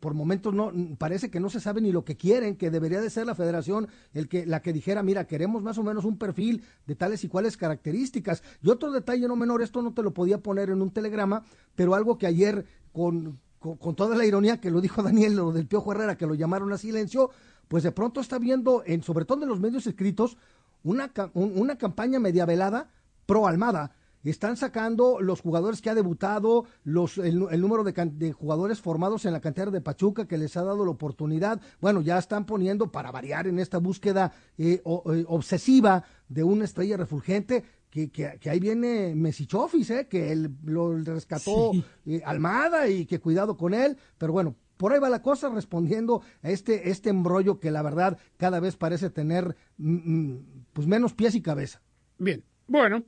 [0.00, 3.10] por momentos no parece que no se sabe ni lo que quieren, que debería de
[3.10, 6.62] ser la federación el que la que dijera, mira, queremos más o menos un perfil
[6.86, 8.42] de tales y cuales características.
[8.62, 11.94] Y otro detalle no menor, esto no te lo podía poner en un telegrama, pero
[11.94, 15.66] algo que ayer con, con, con toda la ironía que lo dijo Daniel, lo del
[15.66, 17.28] Piojo Herrera, que lo llamaron a silencio,
[17.68, 20.36] pues de pronto está viendo, en, sobre todo en los medios escritos,
[20.84, 22.90] una, una campaña media velada
[23.26, 23.92] pro Almada.
[24.22, 28.80] Están sacando los jugadores que ha debutado, los, el, el número de, can- de jugadores
[28.80, 31.60] formados en la cantera de Pachuca que les ha dado la oportunidad.
[31.80, 36.64] Bueno, ya están poniendo para variar en esta búsqueda eh, o- eh, obsesiva de una
[36.64, 37.64] estrella refulgente.
[37.88, 41.70] Que, que- que ahí viene Mesichofis, eh, que él lo rescató
[42.04, 43.96] eh, Almada y que cuidado con él.
[44.18, 48.18] Pero bueno, por ahí va la cosa respondiendo a este, este embrollo que la verdad
[48.36, 49.94] cada vez parece tener mm,
[50.30, 51.82] mm, pues menos pies y cabeza.
[52.18, 53.02] Bien, bueno.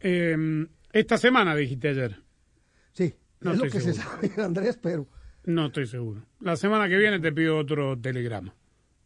[0.00, 2.22] eh, esta semana dijiste ayer.
[2.92, 4.10] Sí, No es lo que se seguro.
[4.20, 5.06] sabe, Andrés, pero
[5.44, 6.24] No estoy seguro.
[6.40, 8.54] La semana que viene te pido otro telegrama.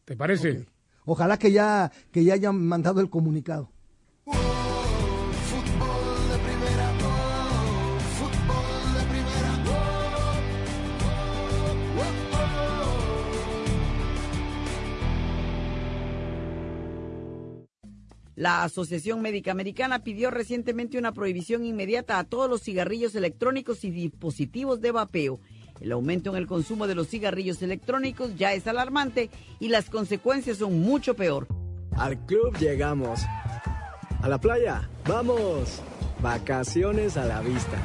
[0.05, 0.67] ¿Te parece?
[1.05, 3.71] ojalá que ya, que ya hayan mandado el comunicado.
[18.37, 23.91] La Asociación Médica Americana pidió recientemente una prohibición inmediata a todos los cigarrillos electrónicos y
[23.91, 25.41] dispositivos de vapeo.
[25.81, 30.59] El aumento en el consumo de los cigarrillos electrónicos ya es alarmante y las consecuencias
[30.59, 31.49] son mucho peor.
[31.93, 33.21] Al club llegamos.
[34.21, 35.81] A la playa, vamos.
[36.23, 37.79] Vacaciones a la vista.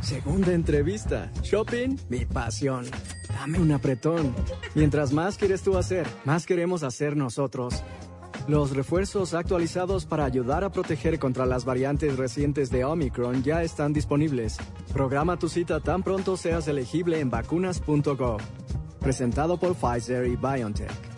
[0.00, 1.32] Segunda entrevista.
[1.42, 2.86] Shopping, mi pasión.
[3.28, 4.32] Dame un apretón.
[4.76, 7.82] Mientras más quieres tú hacer, más queremos hacer nosotros.
[8.48, 13.92] Los refuerzos actualizados para ayudar a proteger contra las variantes recientes de Omicron ya están
[13.92, 14.56] disponibles.
[14.90, 18.40] Programa tu cita tan pronto seas elegible en vacunas.gov.
[19.00, 21.17] Presentado por Pfizer y BioNTech.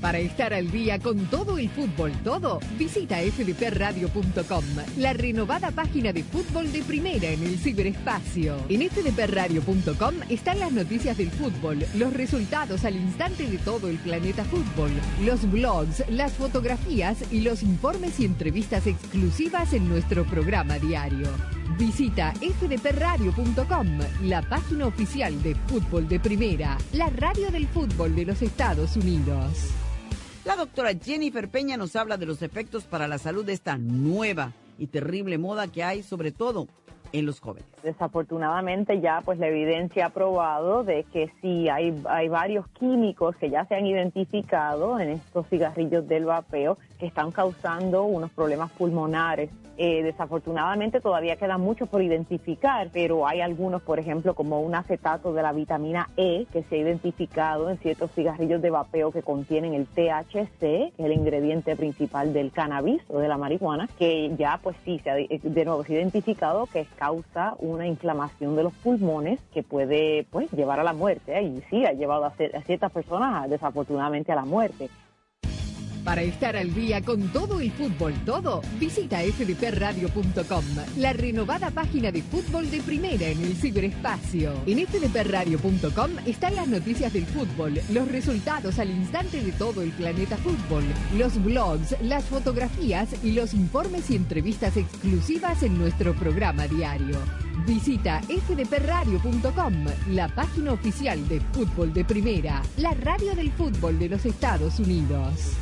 [0.00, 4.64] Para estar al día con todo el fútbol, todo, visita fdpradio.com,
[4.96, 8.56] la renovada página de fútbol de primera en el ciberespacio.
[8.68, 14.44] En fdpradio.com están las noticias del fútbol, los resultados al instante de todo el planeta
[14.44, 14.92] fútbol,
[15.24, 21.26] los blogs, las fotografías y los informes y entrevistas exclusivas en nuestro programa diario.
[21.76, 28.42] Visita fdpradio.com, la página oficial de fútbol de primera, la radio del fútbol de los
[28.42, 29.87] Estados Unidos.
[30.48, 34.54] La doctora Jennifer Peña nos habla de los efectos para la salud de esta nueva
[34.78, 36.68] y terrible moda que hay, sobre todo
[37.12, 37.68] en los jóvenes.
[37.82, 43.50] Desafortunadamente ya pues la evidencia ha probado de que sí hay, hay varios químicos que
[43.50, 49.50] ya se han identificado en estos cigarrillos del vapeo que están causando unos problemas pulmonares.
[49.80, 55.32] Eh, desafortunadamente todavía queda mucho por identificar, pero hay algunos, por ejemplo, como un acetato
[55.32, 59.74] de la vitamina E que se ha identificado en ciertos cigarrillos de vapeo que contienen
[59.74, 64.58] el THC, que es el ingrediente principal del cannabis o de la marihuana, que ya
[64.60, 68.72] pues sí, se ha, de nuevo se ha identificado que causa una inflamación de los
[68.74, 71.42] pulmones que puede pues llevar a la muerte ¿eh?
[71.42, 74.88] y sí ha llevado a, a ciertas personas desafortunadamente a la muerte.
[76.08, 80.64] Para estar al día con todo el fútbol todo, visita fdpradio.com,
[80.96, 84.54] la renovada página de fútbol de primera en el ciberespacio.
[84.66, 90.38] En fdpradio.com están las noticias del fútbol, los resultados al instante de todo el planeta
[90.38, 97.18] fútbol, los blogs, las fotografías y los informes y entrevistas exclusivas en nuestro programa diario.
[97.68, 99.74] Visita fdpradio.com,
[100.12, 105.52] la página oficial de fútbol de primera, la radio del fútbol de los Estados Unidos.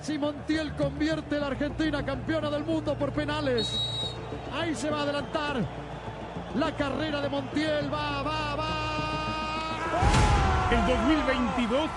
[0.00, 3.78] Si Montiel convierte a la Argentina campeona del mundo por penales.
[4.52, 5.64] Ahí se va a adelantar.
[6.56, 10.23] La carrera de Montiel va, va, va.
[10.74, 11.88] El 2022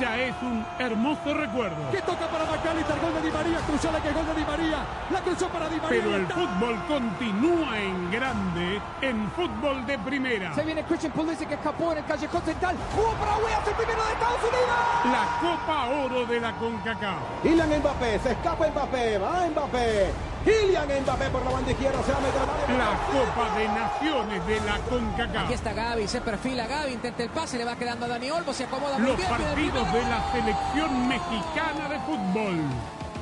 [0.00, 1.88] ya es un hermoso recuerdo.
[1.92, 4.78] Que toca para Macalister, gol de Di María, cruzó la que gol de Di María,
[5.08, 6.02] la cruzó para Di María.
[6.02, 10.52] Pero el fútbol continúa en grande en fútbol de primera.
[10.52, 12.76] Se viene Christian Pulisic que escapó en el callejón central.
[12.96, 14.76] Jugó para Williams, el primero de Estados Unidos.
[15.12, 17.18] La Copa Oro de la CONCACAF.
[17.44, 20.33] Kylian Mbappé, se escapa Mbappé, va Mbappé.
[20.44, 22.78] Kylian Mbappé por la banda izquierda, se va a meter área.
[22.78, 25.44] La Copa de Naciones de la CONCACAF.
[25.44, 28.52] Aquí está Gaby, se perfila Gaby, intenta el pase, le va quedando a Dani Olmo,
[28.52, 29.28] se acomoda muy Los bien.
[29.30, 32.56] viene el partidos de la selección mexicana de fútbol.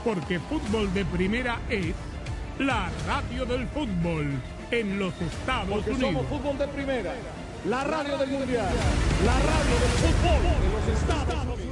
[0.05, 1.95] Porque fútbol de primera es
[2.59, 4.27] la radio del fútbol
[4.73, 6.13] en los Estados Porque Unidos.
[6.13, 7.13] somos fútbol de primera.
[7.67, 8.67] La radio del mundial.
[9.25, 11.72] La radio del fútbol de los Estados Unidos.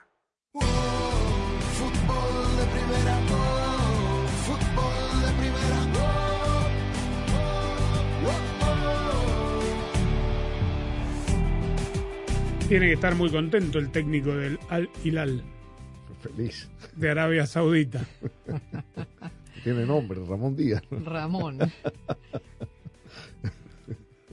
[0.53, 5.79] Fútbol de primera, oh, fútbol de primera,
[12.61, 15.41] oh, Tiene que estar muy contento el técnico del Al Hilal
[16.21, 16.69] Feliz.
[16.95, 18.05] de Arabia Saudita.
[19.63, 20.81] Tiene nombre, Ramón Díaz.
[20.91, 21.59] Ramón.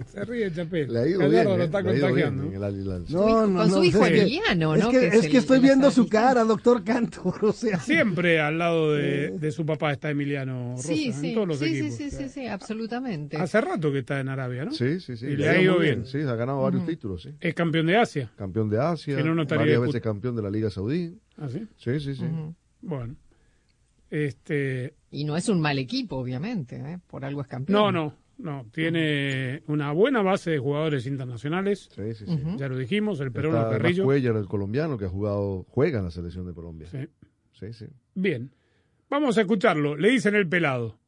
[0.07, 0.93] Se ríe Chapel.
[0.93, 1.65] Le ha ido bien, lo ¿eh?
[1.65, 2.43] está Le ha ido bien contagiando.
[2.45, 3.05] en Hilal.
[3.09, 4.91] No, no, Con su no, hijo es que- Emiliano, es ¿no?
[4.91, 7.35] Que, Que es es que estoy viendo su cara, doctor Cantor.
[7.45, 11.35] O sea, Siempre al lado de, de su papá está Emiliano Rosa, Sí, en sí,
[11.35, 11.95] todos los sí, sí, equipos.
[11.97, 13.37] sí, sí, sí, absolutamente.
[13.37, 14.73] Hace rato que está en Arabia, ¿no?
[14.73, 15.27] Sí, sí, sí.
[15.27, 16.07] Y le ha ido bien.
[16.07, 17.31] Sí, ha ganado varios títulos, sí.
[17.41, 18.31] Es campeón de Asia.
[18.37, 21.17] Campeón de Asia, varias veces campeón de la Liga Saudí.
[21.37, 21.67] ¿Ah, sí?
[21.77, 22.25] Sí, sí, sí.
[22.81, 23.15] Bueno.
[24.11, 26.99] Este, Y no es un mal equipo, obviamente, ¿eh?
[27.07, 27.79] por algo es campeón.
[27.79, 28.66] no, no, no.
[28.72, 31.88] Tiene una buena base de jugadores internacionales.
[31.94, 32.33] Sí, sí, sí.
[32.33, 32.57] Ujú.
[32.57, 34.05] Ya lo dijimos, el el Carrillo.
[34.05, 36.88] Cuellar, el colombiano, que ha jugado, juega en la selección de Colombia.
[36.88, 37.07] Sí.
[37.53, 37.87] Sí, sí.
[38.14, 38.53] Bien.
[39.11, 39.96] Vamos a escucharlo.
[39.96, 40.98] Le dicen el pelado.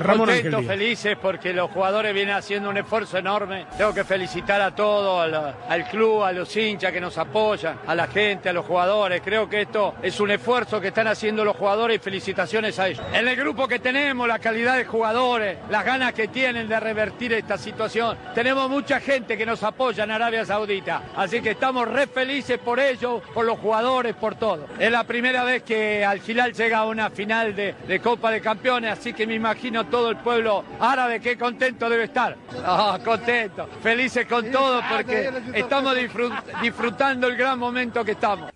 [0.00, 3.66] Ramón Contentos, felices porque los jugadores vienen haciendo un esfuerzo enorme.
[3.76, 7.94] Tengo que felicitar a todos, al, al club, a los hinchas que nos apoyan, a
[7.94, 9.20] la gente, a los jugadores.
[9.24, 13.04] Creo que esto es un esfuerzo que están haciendo los jugadores y felicitaciones a ellos.
[13.12, 17.32] En el grupo que tenemos, la calidad de jugadores, las ganas que tienen de revertir
[17.34, 18.16] esta situación.
[18.34, 21.02] Tenemos mucha gente que nos apoya en Arabia Saudita.
[21.16, 24.66] Así que estamos re felices por ellos, por los jugadores, por todo.
[24.78, 28.40] Es la primera vez que al final llega a una final de, de Copa de
[28.40, 32.36] Campeones, así que me imagino todo el pueblo árabe que contento debe estar.
[32.64, 38.50] Ah, contento, felices con todo porque estamos disfrut- disfrutando el gran momento que estamos.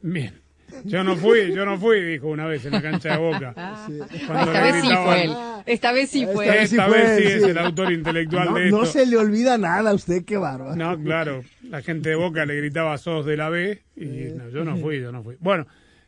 [0.00, 0.40] Bien.
[0.84, 3.52] Yo no fui, yo no fui, dijo una vez en la cancha de Boca.
[4.26, 5.32] Cuando Esta vez sí fue él.
[5.66, 6.54] Esta vez sí fue él.
[6.64, 8.78] Esta vez sí es el autor intelectual no, de esto.
[8.78, 10.74] no se le olvida nada a usted, qué bárbaro.
[10.74, 11.44] No, claro.
[11.68, 14.98] La gente de Boca le gritaba sos de la B y no, yo no fui,
[15.00, 15.36] yo no fui.
[15.40, 15.66] Bueno,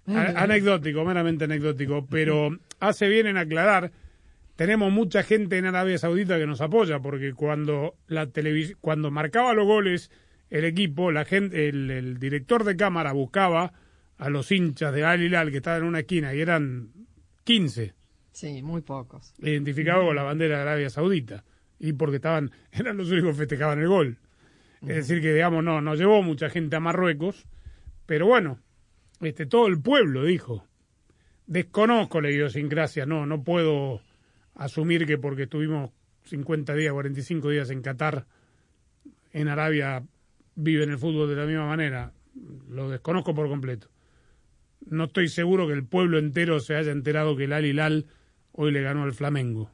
[0.09, 2.48] a- anecdótico, meramente anecdótico, pero
[2.81, 3.92] hace bien en aclarar,
[4.57, 9.53] tenemos mucha gente en Arabia Saudita que nos apoya porque cuando la televis cuando marcaba
[9.55, 10.11] los goles
[10.51, 13.73] el equipo, la gente, el, el director de cámara buscaba
[14.19, 16.90] a los hinchas de Al Hilal que estaban en una esquina y eran
[17.45, 17.95] 15
[18.33, 19.33] Sí, muy pocos.
[19.38, 21.45] identificado con la bandera de Arabia Saudita
[21.79, 24.19] y porque estaban eran los únicos que festejaban el gol.
[24.83, 27.47] Es decir que digamos no no llevó mucha gente a Marruecos,
[28.07, 28.61] pero bueno,
[29.21, 30.67] este todo el pueblo dijo.
[31.47, 34.01] Desconozco la idiosincrasia, no no puedo
[34.55, 35.90] asumir que porque estuvimos
[36.25, 38.27] 50 días, 45 días en Qatar
[39.33, 40.05] en Arabia
[40.55, 42.12] viven el fútbol de la misma manera.
[42.69, 43.88] Lo desconozco por completo.
[44.87, 48.07] No estoy seguro que el pueblo entero se haya enterado que el Al Hilal
[48.53, 49.71] hoy le ganó al Flamengo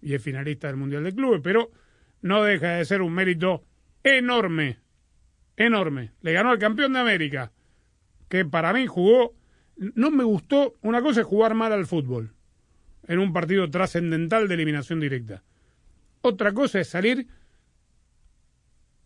[0.00, 1.70] y es finalista del Mundial de Clubes, pero
[2.22, 3.64] no deja de ser un mérito
[4.02, 4.78] enorme,
[5.56, 6.12] enorme.
[6.20, 7.52] Le ganó al campeón de América,
[8.28, 9.34] que para mí jugó,
[9.76, 12.34] no me gustó, una cosa es jugar mal al fútbol,
[13.08, 15.42] en un partido trascendental de eliminación directa.
[16.20, 17.26] Otra cosa es salir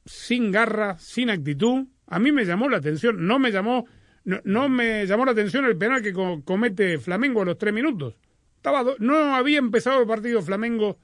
[0.04, 1.86] sin garra, sin actitud.
[2.06, 3.86] A mí me llamó la atención, no me llamó,
[4.24, 7.72] no, no me llamó la atención el penal que co- comete Flamengo a los tres
[7.72, 8.16] minutos.
[8.56, 10.98] Estaba no había empezado el partido, Flamengo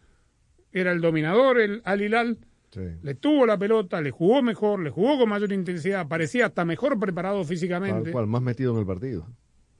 [0.72, 2.38] era el dominador, el Al Hilal.
[3.02, 6.98] Le tuvo la pelota, le jugó mejor, le jugó con mayor intensidad, parecía hasta mejor
[7.00, 8.12] preparado Tal físicamente.
[8.12, 9.26] cual, más metido en el partido.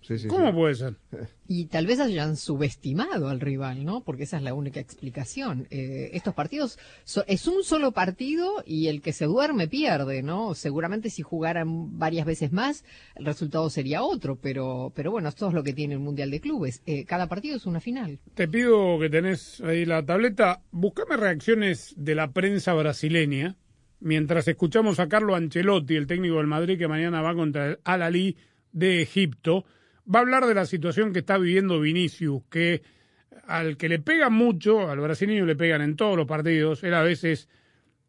[0.09, 0.53] Sí, sí, ¿Cómo sí.
[0.55, 0.95] puede ser?
[1.51, 4.03] Y tal vez hayan subestimado al rival, ¿no?
[4.03, 5.67] Porque esa es la única explicación.
[5.71, 10.55] Eh, estos partidos so- es un solo partido y el que se duerme pierde, ¿no?
[10.55, 12.85] Seguramente si jugaran varias veces más,
[13.17, 16.41] el resultado sería otro, pero, pero bueno, esto es lo que tiene el Mundial de
[16.41, 16.83] Clubes.
[16.87, 18.19] Eh, cada partido es una final.
[18.35, 23.57] Te pido que tenés ahí la tableta, buscame reacciones de la prensa brasileña
[24.01, 28.03] mientras escuchamos a Carlo Ancelotti, el técnico del Madrid que mañana va contra el Al
[28.03, 28.37] Ali
[28.73, 29.65] de Egipto.
[30.13, 32.83] Va a hablar de la situación que está viviendo Vinicius, que
[33.47, 37.03] al que le pegan mucho, al brasileño le pegan en todos los partidos, él a
[37.03, 37.49] veces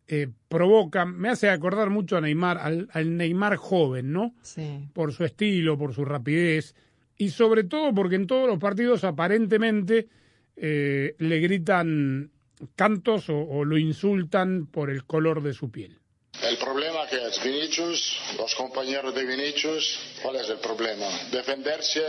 [0.08, 4.34] eh, provoca, me hace acordar mucho a Neymar, al, al Neymar joven, ¿no?
[4.42, 4.90] Sí.
[4.94, 6.76] por su estilo, por su rapidez
[7.18, 10.08] y sobre todo porque en todos los partidos aparentemente
[10.56, 12.32] eh, le gritan
[12.76, 16.00] cantos o, o lo insultan por el color de su piel.
[16.42, 21.06] El problema que es Vinicius, los compañeros de Vinicius, ¿cuál es el problema?
[21.32, 22.02] Defenderse,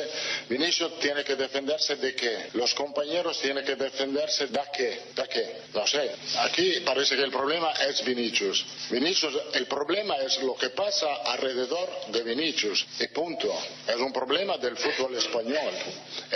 [0.48, 2.50] Vinicius tiene que defenderse de qué?
[2.54, 5.00] Los compañeros tienen que defenderse de qué?
[5.16, 5.56] ¿De qué?
[5.74, 6.12] No sé.
[6.38, 8.64] Aquí parece que el problema es Vinicius.
[8.90, 12.86] Vinicius, el problema es lo que pasa alrededor de Vinicius.
[13.00, 13.52] Y punto.
[13.86, 15.72] Es un problema del fútbol español.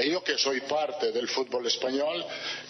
[0.03, 2.25] Y yo que soy parte del fútbol español,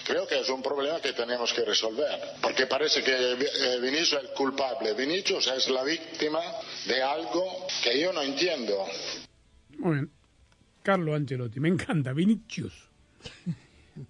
[0.04, 2.20] creo que es un problema que tenemos que resolver.
[2.42, 4.92] Porque parece que eh, Vinicius es culpable.
[5.16, 6.40] Es la víctima
[6.86, 7.44] de algo
[7.82, 8.84] que yo no entiendo.
[9.78, 10.10] Muy bien.
[10.82, 12.90] Carlo Ancelotti, me encanta, Vinicius.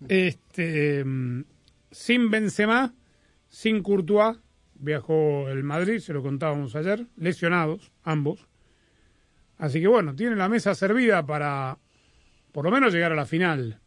[0.08, 1.44] Este, mm,
[1.90, 2.94] sin Benzema,
[3.50, 4.38] sin Courtois,
[4.72, 8.48] viajó el Madrid, se lo contábamos ayer, lesionados ambos.
[9.58, 11.76] Así que bueno, tiene la mesa servida para
[12.50, 13.78] por lo menos llegar a la final.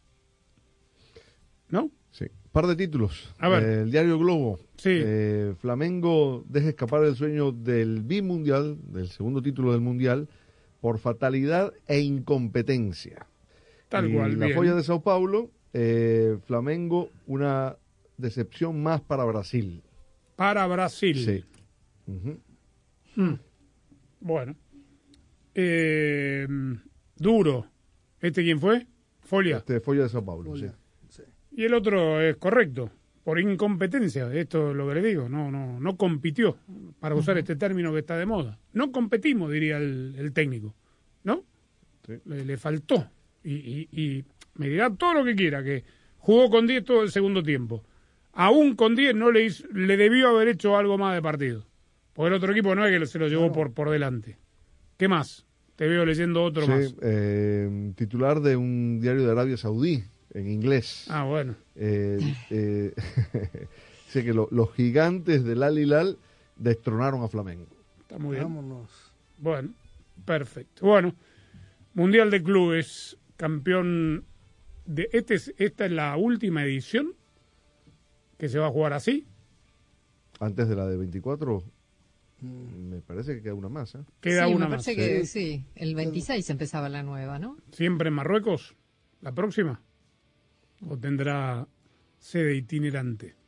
[1.68, 1.90] ¿No?
[2.12, 2.26] Sí.
[2.52, 3.34] Par de títulos.
[3.38, 3.62] A ver.
[3.62, 4.58] Eh, el diario Globo.
[4.76, 4.90] Sí.
[4.92, 10.28] Eh, Flamengo deja escapar el sueño del bimundial, del segundo título del mundial,
[10.80, 13.26] por fatalidad e incompetencia.
[13.88, 14.56] Tal Y cual, La bien.
[14.56, 17.76] folla de Sao Paulo, eh, Flamengo, una
[18.16, 19.82] decepción más para Brasil.
[20.36, 21.16] Para Brasil.
[21.16, 21.44] Sí.
[22.06, 22.38] Ujú.
[23.16, 23.38] Mm.
[24.20, 24.54] Bueno.
[25.54, 26.46] Eh,
[27.16, 27.66] duro.
[28.20, 28.86] ¿Este quién fue?
[29.20, 29.58] Folia.
[29.58, 30.66] Este folla de Sao Paulo, sí.
[31.58, 32.88] Y el otro es correcto,
[33.24, 36.56] por incompetencia, esto es lo que le digo, no, no, no compitió,
[37.00, 38.60] para usar este término que está de moda.
[38.74, 40.72] No competimos, diría el, el técnico,
[41.24, 41.42] ¿no?
[42.26, 43.10] Le, le faltó.
[43.42, 45.82] Y, y- y me dirá todo lo que quiera, que
[46.18, 47.82] jugó con 10 todo el segundo tiempo.
[48.34, 51.66] Aún con 10 no le, hizo- le debió haber hecho algo más de partido.
[52.12, 54.38] Porque el otro equipo no es que se lo llevó por, por delante.
[54.96, 55.44] ¿Qué más?
[55.74, 56.94] Te veo leyendo otro Sí, más.
[57.02, 61.06] eh, titular de un diario de Arabia Saudí, en inglés.
[61.08, 61.54] Ah, bueno.
[61.74, 62.18] Eh,
[62.50, 62.94] eh,
[64.06, 66.18] dice que lo- los gigantes del Al Hilal
[66.56, 67.66] destronaron a Flamengo.
[68.00, 68.44] Está muy bien.
[68.44, 68.90] Vámonos.
[69.38, 69.70] Bueno,
[70.24, 70.86] perfecto.
[70.86, 71.14] Bueno,
[71.94, 74.24] Mundial de Clubes, campeón
[74.86, 75.08] de...
[75.12, 77.14] Este es, esta es la última edición
[78.38, 79.26] que se va a jugar así.
[80.40, 81.62] Antes de la de 24,
[82.40, 83.94] me parece que queda una más.
[83.96, 83.98] ¿eh?
[84.20, 84.84] Queda sí, una me más.
[84.84, 85.64] parece que sí.
[85.74, 87.56] El 26 empezaba la nueva, ¿no?
[87.72, 88.76] ¿Siempre en Marruecos?
[89.20, 89.82] ¿La próxima?
[90.86, 91.66] ¿O tendrá
[92.18, 93.38] sede itinerante?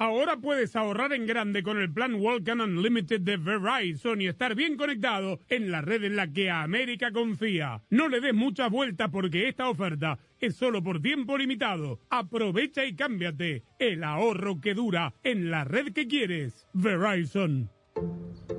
[0.00, 4.78] Ahora puedes ahorrar en grande con el plan Walkan Unlimited de Verizon y estar bien
[4.78, 7.82] conectado en la red en la que América confía.
[7.90, 12.00] No le des mucha vuelta porque esta oferta es solo por tiempo limitado.
[12.08, 13.62] Aprovecha y cámbiate.
[13.78, 16.66] El ahorro que dura en la red que quieres.
[16.72, 17.68] Verizon.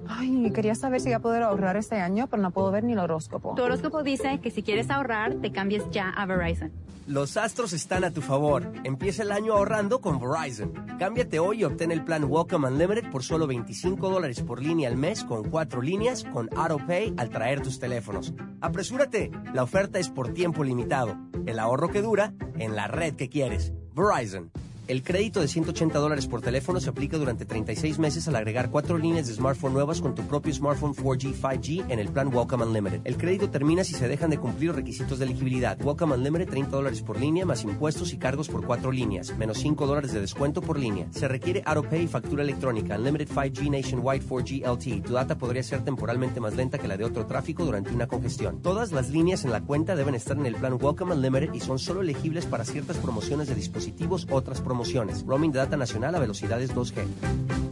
[0.07, 2.93] Ay, quería saber si voy a poder ahorrar este año, pero no puedo ver ni
[2.93, 3.55] el horóscopo.
[3.55, 6.71] Tu horóscopo dice que si quieres ahorrar, te cambies ya a Verizon.
[7.07, 8.71] Los astros están a tu favor.
[8.83, 10.71] Empieza el año ahorrando con Verizon.
[10.99, 14.97] Cámbiate hoy y obtén el plan Welcome Unlimited por solo 25 dólares por línea al
[14.97, 18.33] mes con cuatro líneas con AutoPay al traer tus teléfonos.
[18.61, 21.17] Apresúrate, la oferta es por tiempo limitado.
[21.47, 23.73] El ahorro que dura en la red que quieres.
[23.93, 24.51] Verizon.
[24.87, 28.97] El crédito de 180 dólares por teléfono se aplica durante 36 meses al agregar cuatro
[28.97, 33.01] líneas de smartphone nuevas con tu propio smartphone 4G, 5G en el plan Welcome Unlimited.
[33.03, 35.79] El crédito termina si se dejan de cumplir requisitos de elegibilidad.
[35.81, 39.85] Welcome Unlimited 30 dólares por línea más impuestos y cargos por cuatro líneas, menos 5
[39.85, 41.05] dólares de descuento por línea.
[41.11, 42.97] Se requiere AutoPay y factura electrónica.
[42.97, 45.01] Unlimited 5G Nationwide 4G LTE.
[45.01, 48.61] Tu data podría ser temporalmente más lenta que la de otro tráfico durante una congestión.
[48.61, 51.77] Todas las líneas en la cuenta deben estar en el plan Welcome Unlimited y son
[51.77, 54.70] solo elegibles para ciertas promociones de dispositivos, otras promociones.
[55.25, 57.70] Roaming de data nacional a velocidades 2G.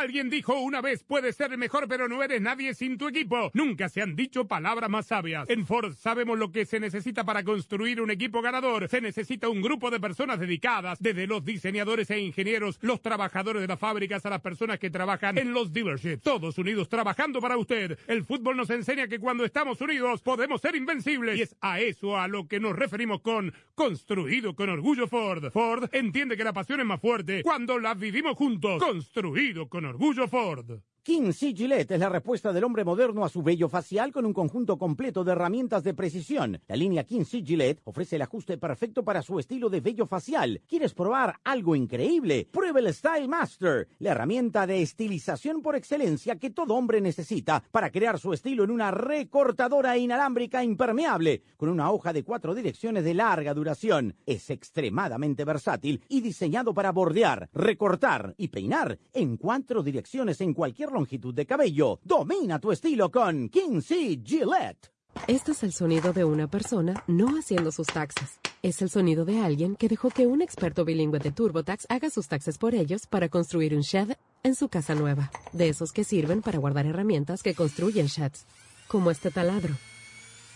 [0.00, 3.50] Alguien dijo una vez, puedes ser mejor, pero no eres nadie sin tu equipo.
[3.52, 5.50] Nunca se han dicho palabras más sabias.
[5.50, 8.88] En Ford sabemos lo que se necesita para construir un equipo ganador.
[8.88, 13.68] Se necesita un grupo de personas dedicadas, desde los diseñadores e ingenieros, los trabajadores de
[13.68, 16.22] las fábricas, a las personas que trabajan en los dealerships.
[16.22, 17.98] Todos unidos trabajando para usted.
[18.06, 21.38] El fútbol nos enseña que cuando estamos unidos podemos ser invencibles.
[21.38, 25.50] Y es a eso a lo que nos referimos con construido con orgullo Ford.
[25.52, 28.82] Ford entiende que la pasión es más fuerte cuando la vivimos juntos.
[28.82, 29.89] Construido con orgullo
[30.28, 30.82] Ford.
[31.02, 31.54] King C.
[31.54, 35.24] Gillette es la respuesta del hombre moderno a su vello facial con un conjunto completo
[35.24, 36.60] de herramientas de precisión.
[36.68, 37.42] La línea King C.
[37.42, 40.60] Gillette ofrece el ajuste perfecto para su estilo de vello facial.
[40.68, 42.46] ¿Quieres probar algo increíble?
[42.52, 47.90] Pruebe el Style Master, la herramienta de estilización por excelencia que todo hombre necesita para
[47.90, 53.14] crear su estilo en una recortadora inalámbrica impermeable con una hoja de cuatro direcciones de
[53.14, 54.16] larga duración.
[54.26, 60.89] Es extremadamente versátil y diseñado para bordear, recortar y peinar en cuatro direcciones en cualquier
[60.90, 61.98] longitud de cabello.
[62.04, 64.90] Domina tu estilo con Kinsey Gillette.
[65.26, 68.38] Este es el sonido de una persona no haciendo sus taxes.
[68.62, 72.28] Es el sonido de alguien que dejó que un experto bilingüe de TurboTax haga sus
[72.28, 74.12] taxes por ellos para construir un shed
[74.42, 75.30] en su casa nueva.
[75.52, 78.46] De esos que sirven para guardar herramientas que construyen sheds,
[78.86, 79.74] como este taladro.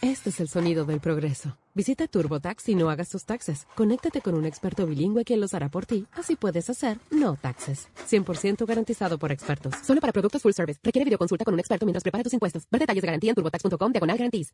[0.04, 1.56] Este es el sonido del progreso.
[1.74, 3.66] Visita TurboTax y no hagas tus taxes.
[3.74, 6.06] Conéctate con un experto bilingüe quien los hará por ti.
[6.12, 7.88] Así puedes hacer no taxes.
[8.06, 9.72] 100% garantizado por expertos.
[9.82, 10.78] Solo para productos full service.
[10.84, 12.66] Requiere videoconsulta con un experto mientras prepara tus impuestos.
[12.70, 14.52] Ver detalles de garantía en turbotax.com diagonal guarantees.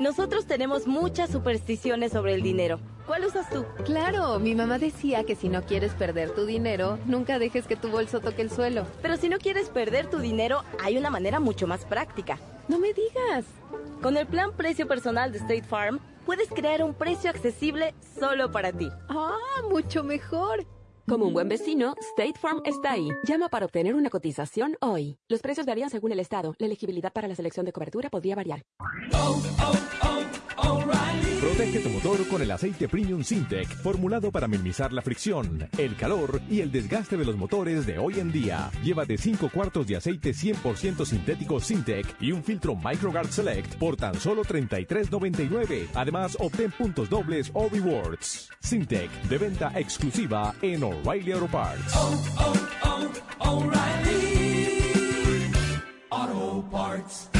[0.00, 2.80] Nosotros tenemos muchas supersticiones sobre el dinero.
[3.06, 3.66] ¿Cuál usas tú?
[3.84, 7.90] Claro, mi mamá decía que si no quieres perder tu dinero, nunca dejes que tu
[7.90, 8.86] bolso toque el suelo.
[9.02, 12.38] Pero si no quieres perder tu dinero, hay una manera mucho más práctica.
[12.66, 13.44] No me digas.
[14.00, 18.72] Con el plan precio personal de State Farm, puedes crear un precio accesible solo para
[18.72, 18.88] ti.
[19.10, 19.36] Ah,
[19.68, 20.64] mucho mejor.
[21.10, 23.08] Como un buen vecino, State Farm está ahí.
[23.24, 25.18] Llama para obtener una cotización hoy.
[25.28, 26.54] Los precios varían según el estado.
[26.58, 28.62] La elegibilidad para la selección de cobertura podría variar.
[31.40, 36.40] Protege tu motor con el aceite Premium Sintec, formulado para minimizar la fricción, el calor
[36.50, 38.70] y el desgaste de los motores de hoy en día.
[38.82, 44.14] Llévate 5 cuartos de aceite 100% sintético Sintec y un filtro MicroGuard Select por tan
[44.20, 45.88] solo $33.99.
[45.94, 48.50] Además, obtén puntos dobles o rewards.
[48.60, 51.94] Sintec, de venta exclusiva en O'Reilly Auto Parts.
[56.10, 57.39] Auto Parts.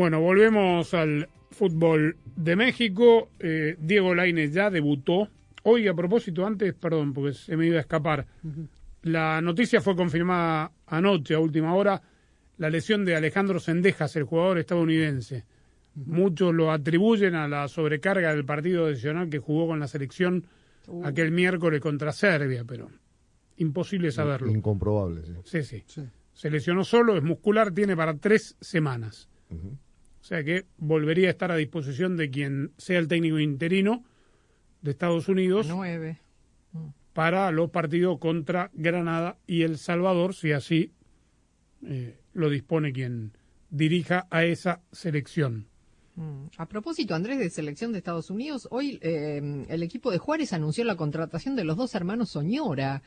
[0.00, 3.28] Bueno, volvemos al fútbol de México.
[3.38, 5.28] Eh, Diego Lainez ya debutó.
[5.64, 8.26] Hoy, a propósito, antes, perdón, porque se me iba a escapar.
[9.02, 12.00] La noticia fue confirmada anoche, a última hora.
[12.56, 15.44] La lesión de Alejandro Sendejas, el jugador estadounidense.
[15.94, 20.46] Muchos lo atribuyen a la sobrecarga del partido adicional que jugó con la selección
[20.86, 21.04] Uh.
[21.04, 22.88] aquel miércoles contra Serbia, pero
[23.58, 24.50] imposible saberlo.
[24.50, 25.62] Incomprobable, sí.
[25.62, 26.02] Sí, sí.
[26.32, 29.28] Se lesionó solo, es muscular, tiene para tres semanas.
[29.50, 34.04] O sea que volvería a estar a disposición de quien sea el técnico interino
[34.80, 36.18] de Estados Unidos Nueve.
[37.12, 40.92] para los partidos contra Granada y El Salvador, si así
[41.86, 43.32] eh, lo dispone quien
[43.68, 45.66] dirija a esa selección.
[46.20, 46.48] Mm.
[46.58, 50.84] A propósito, Andrés, de selección de Estados Unidos, hoy eh, el equipo de Juárez anunció
[50.84, 53.02] la contratación de los dos hermanos Soñora.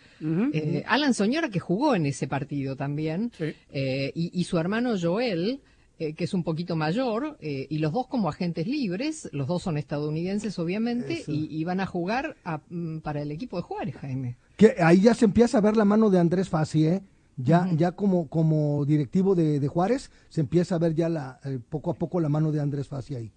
[0.51, 3.31] Eh, Alan Soñora, que jugó en ese partido también,
[3.71, 5.61] eh, y, y su hermano Joel,
[5.99, 9.61] eh, que es un poquito mayor, eh, y los dos como agentes libres, los dos
[9.61, 13.95] son estadounidenses obviamente, y, y van a jugar a- mm, para el equipo de Juárez,
[13.97, 14.37] Jaime.
[14.57, 17.01] Que ahí ya se empieza a ver la mano de Andrés Fassi, ¿eh?
[17.35, 21.59] Ya, ya como, como directivo de, de Juárez, se empieza a ver ya la, eh,
[21.67, 23.31] poco a poco la mano de Andrés Fassi ahí.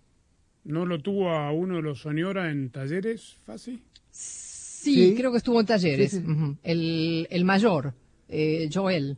[0.64, 3.82] ¿No lo tuvo a uno de los Soñora en talleres, Fácil?
[4.10, 5.14] Sí, Sí.
[5.16, 6.10] creo que estuvo en talleres.
[6.10, 6.30] Sí, sí.
[6.30, 6.56] Ujú.
[6.62, 7.94] el, el mayor,
[8.28, 9.16] eh, Joel,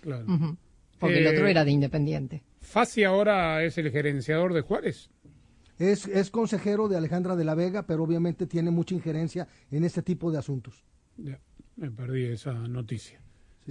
[0.00, 0.26] Claro.
[0.98, 2.42] Porque el Eh, otro era de Independiente.
[2.60, 5.10] Fasi ahora es el gerenciador de Juárez.
[5.78, 10.02] Es, es consejero de Alejandra de la Vega, pero obviamente tiene mucha injerencia en este
[10.02, 10.84] tipo de asuntos.
[11.16, 11.38] Ya,
[11.76, 13.20] me perdí esa noticia.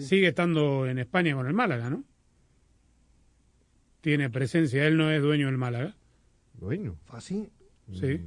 [0.01, 2.03] Sigue estando en España con el Málaga, ¿no?
[4.01, 5.95] Tiene presencia, él no es dueño del Málaga.
[6.53, 6.97] Dueño.
[7.05, 7.49] Fassi.
[7.91, 8.21] Sí.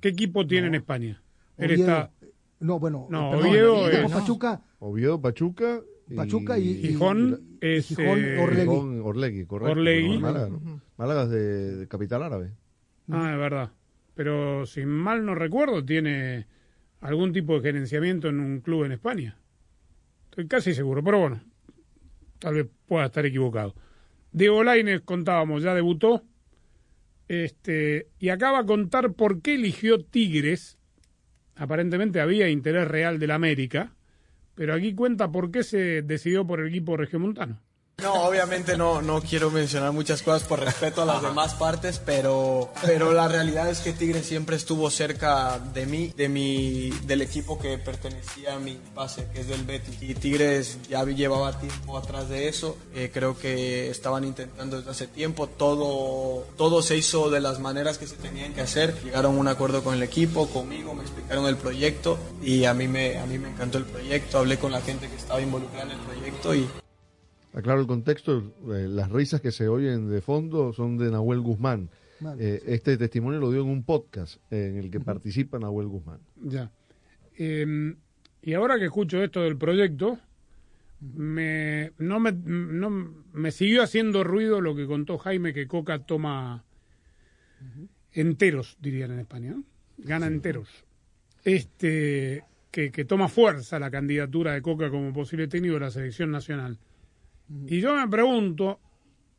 [0.00, 1.22] ¿Qué equipo tiene en España?
[1.56, 1.82] Él Oviedo.
[1.82, 2.10] está
[2.60, 5.80] No, bueno, No, perdón, Oviedo es- Pachuca, Oviedo, Pachuca.
[6.14, 8.60] Pachuca y, y- Gijón es Gijón, eh, Orlegui.
[8.72, 9.72] Gijón, Orlegui, correcto.
[9.72, 10.14] Orlegui.
[10.14, 10.80] No, Málaga, ¿no?
[10.96, 12.52] Málaga es de, de capital árabe.
[13.10, 13.70] Ah, es verdad.
[14.14, 16.46] Pero si mal no recuerdo, tiene
[17.00, 19.36] algún tipo de gerenciamiento en un club en España.
[20.36, 21.40] Estoy casi seguro, pero bueno,
[22.38, 23.74] tal vez pueda estar equivocado.
[24.32, 26.24] Diego Lainez, contábamos, ya debutó.
[27.26, 30.76] Este, y acaba a contar por qué eligió Tigres.
[31.54, 33.96] Aparentemente había interés real del América,
[34.54, 37.62] pero aquí cuenta por qué se decidió por el equipo regiomontano.
[38.02, 42.70] No, obviamente no, no quiero mencionar muchas cosas por respeto a las demás partes, pero,
[42.84, 47.58] pero la realidad es que Tigres siempre estuvo cerca de mí, de mi, del equipo
[47.58, 49.96] que pertenecía a mi base, que es del Betis.
[50.02, 52.76] Y Tigres ya llevaba tiempo atrás de eso.
[52.94, 55.46] Eh, creo que estaban intentando desde hace tiempo.
[55.46, 58.94] Todo, todo se hizo de las maneras que se tenían que hacer.
[59.04, 62.88] Llegaron a un acuerdo con el equipo, conmigo, me explicaron el proyecto y a mí
[62.88, 64.38] me, a mí me encantó el proyecto.
[64.38, 66.68] Hablé con la gente que estaba involucrada en el proyecto y,
[67.56, 71.88] Aclaro el contexto, eh, las risas que se oyen de fondo son de Nahuel Guzmán.
[72.20, 75.88] Vale, Eh, Este testimonio lo dio en un podcast eh, en el que participa Nahuel
[75.88, 76.20] Guzmán.
[76.42, 76.70] Ya.
[77.38, 77.94] Eh,
[78.42, 80.18] y ahora que escucho esto del proyecto,
[81.00, 82.90] me, no me, no,
[83.32, 86.62] me siguió haciendo ruido lo que contó Jaime, que Coca toma
[88.12, 89.50] enteros, dirían en España.
[89.52, 89.64] ¿no?
[89.98, 90.68] Gana enteros.
[91.44, 96.30] Este, que, que toma fuerza la candidatura de Coca como posible técnico de la selección
[96.30, 96.78] nacional.
[97.48, 98.80] Y yo me pregunto,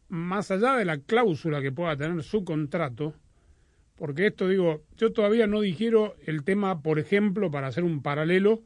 [0.10, 3.14] más allá de la cláusula que pueda tener su contrato,
[3.96, 8.64] porque esto digo, yo todavía no digiero el tema, por ejemplo, para hacer un paralelo,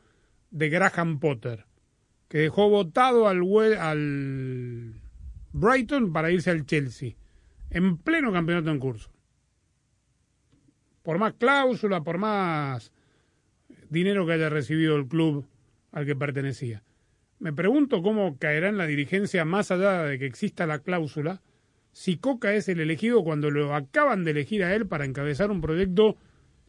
[0.51, 1.65] de Graham Potter,
[2.27, 3.41] que dejó votado al,
[3.79, 5.01] al
[5.53, 7.15] Brighton para irse al Chelsea,
[7.69, 9.09] en pleno campeonato en curso.
[11.03, 12.91] Por más cláusula, por más
[13.89, 15.47] dinero que haya recibido el club
[15.91, 16.83] al que pertenecía.
[17.41, 21.41] Me pregunto cómo caerá en la dirigencia, más allá de que exista la cláusula,
[21.91, 25.59] si Coca es el elegido cuando lo acaban de elegir a él para encabezar un
[25.59, 26.17] proyecto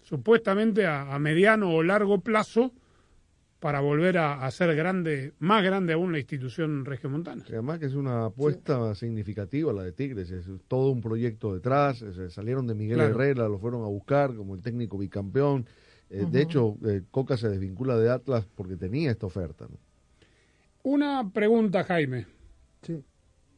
[0.01, 2.73] supuestamente a, a mediano o largo plazo
[3.61, 7.45] para volver a, ser grande, más grande aún la institución regiomontana.
[7.47, 12.31] Además que es una apuesta significativa la de Tigres, es todo un proyecto detrás, se
[12.31, 13.15] salieron de Miguel Claro.
[13.15, 15.67] Herrera, lo fueron a buscar como el técnico bicampeón.
[16.09, 16.27] Eh.
[16.29, 19.67] De hecho, eh, Coca se desvincula de Atlas porque tenía esta oferta.
[19.71, 19.77] ¿no?
[20.83, 22.27] Una pregunta, Jaime.
[22.83, 23.03] Sí.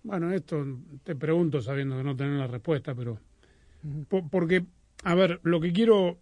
[0.02, 0.64] Bueno, esto
[1.02, 3.18] te pregunto sabiendo que no tenés la respuesta, pero...
[4.08, 4.64] po- porque,
[5.02, 6.18] a ver, lo que quiero...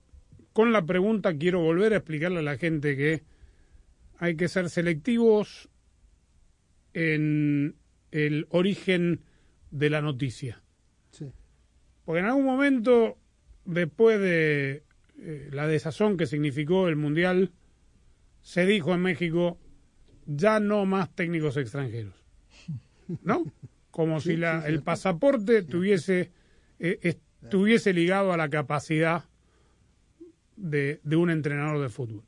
[0.52, 3.22] Con la pregunta quiero volver a explicarle a la gente que
[4.18, 5.68] hay que ser selectivos
[6.92, 7.74] en
[8.10, 9.22] el origen
[9.70, 10.62] de la noticia.
[11.10, 11.32] Sí.
[12.04, 13.16] Porque en algún momento,
[13.64, 14.82] después de
[15.18, 17.52] eh, la desazón que significó el Mundial,
[18.42, 19.58] se dijo en México,
[20.26, 22.14] ya no más técnicos extranjeros.
[23.22, 23.44] ¿No?
[23.90, 26.30] Como si la, el pasaporte tuviese,
[26.78, 29.24] eh, estuviese ligado a la capacidad
[30.56, 32.22] de, de un entrenador de fútbol.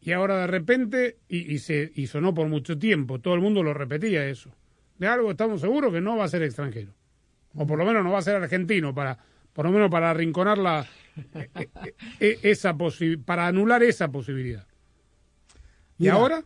[0.00, 3.62] Y ahora de repente, y, y, se, y sonó por mucho tiempo, todo el mundo
[3.62, 4.54] lo repetía eso.
[4.98, 6.92] De algo estamos seguros que no va a ser extranjero.
[7.54, 9.16] O por lo menos no va a ser argentino, para,
[9.52, 10.86] por lo menos para arrinconar la,
[11.34, 11.68] eh, eh,
[12.20, 14.66] eh, esa posi- para anular esa posibilidad.
[15.96, 16.44] ¿Y ahora?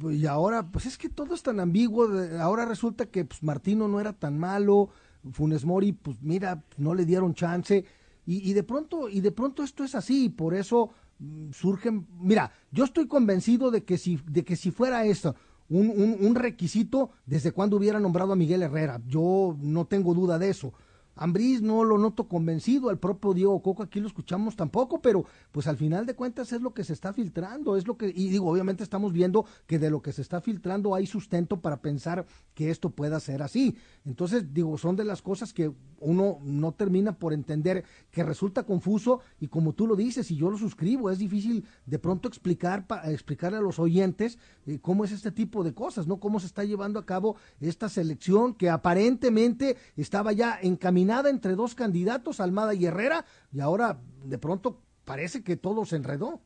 [0.00, 2.08] Pues, Y ahora, pues es que todo es tan ambiguo.
[2.40, 4.90] Ahora resulta que pues, Martino no era tan malo,
[5.32, 7.84] Funes Mori, pues mira, no le dieron chance.
[8.26, 12.06] Y, y de pronto, y de pronto esto es así, por eso mm, surgen.
[12.20, 15.34] Mira, yo estoy convencido de que si, de que si fuera esto
[15.68, 19.00] un, un, un requisito desde cuando hubiera nombrado a Miguel Herrera.
[19.06, 20.72] Yo no tengo duda de eso.
[21.14, 25.66] Ambriz no lo noto convencido, al propio Diego Coco aquí lo escuchamos tampoco, pero pues
[25.66, 28.50] al final de cuentas es lo que se está filtrando, es lo que, y digo,
[28.50, 32.70] obviamente estamos viendo que de lo que se está filtrando hay sustento para pensar que
[32.70, 33.76] esto pueda ser así.
[34.06, 39.20] Entonces, digo, son de las cosas que uno no termina por entender, que resulta confuso
[39.38, 43.10] y como tú lo dices, y yo lo suscribo, es difícil de pronto explicar, pa,
[43.10, 46.18] explicarle a los oyentes eh, cómo es este tipo de cosas, ¿no?
[46.18, 51.74] Cómo se está llevando a cabo esta selección que aparentemente estaba ya encaminada entre dos
[51.74, 56.40] candidatos, Almada y Herrera, y ahora de pronto parece que todo se enredó.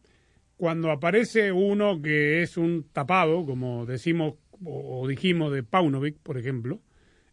[0.56, 4.34] Cuando aparece uno que es un tapado, como decimos
[4.64, 6.80] o dijimos de Paunovic, por ejemplo,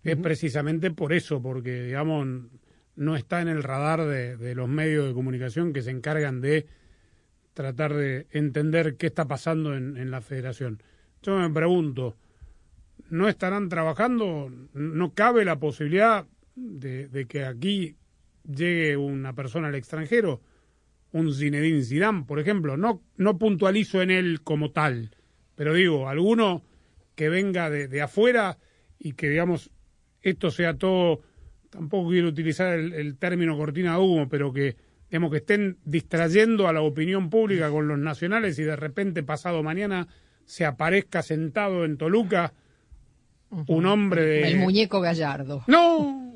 [0.03, 2.27] es precisamente por eso, porque, digamos,
[2.95, 6.67] no está en el radar de, de, los medios de comunicación que se encargan de
[7.53, 10.83] tratar de entender qué está pasando en, en la federación.
[11.21, 12.17] Yo me pregunto,
[13.09, 14.51] ¿no estarán trabajando?
[14.73, 16.25] ¿No cabe la posibilidad
[16.55, 17.95] de, de que aquí
[18.43, 20.41] llegue una persona al extranjero?
[21.11, 22.77] Un Zinedine Zidane, por ejemplo.
[22.77, 25.15] No, no puntualizo en él como tal,
[25.55, 26.63] pero digo, alguno
[27.15, 28.57] que venga de, de afuera
[28.97, 29.69] y que, digamos,
[30.21, 31.21] esto sea todo,
[31.69, 34.75] tampoco quiero utilizar el, el, término cortina de humo, pero que,
[35.09, 39.61] digamos, que estén distrayendo a la opinión pública con los nacionales y de repente pasado
[39.61, 40.07] mañana
[40.45, 42.53] se aparezca sentado en Toluca
[43.67, 44.41] un hombre de...
[44.47, 45.63] El muñeco Gallardo.
[45.67, 46.32] ¡No!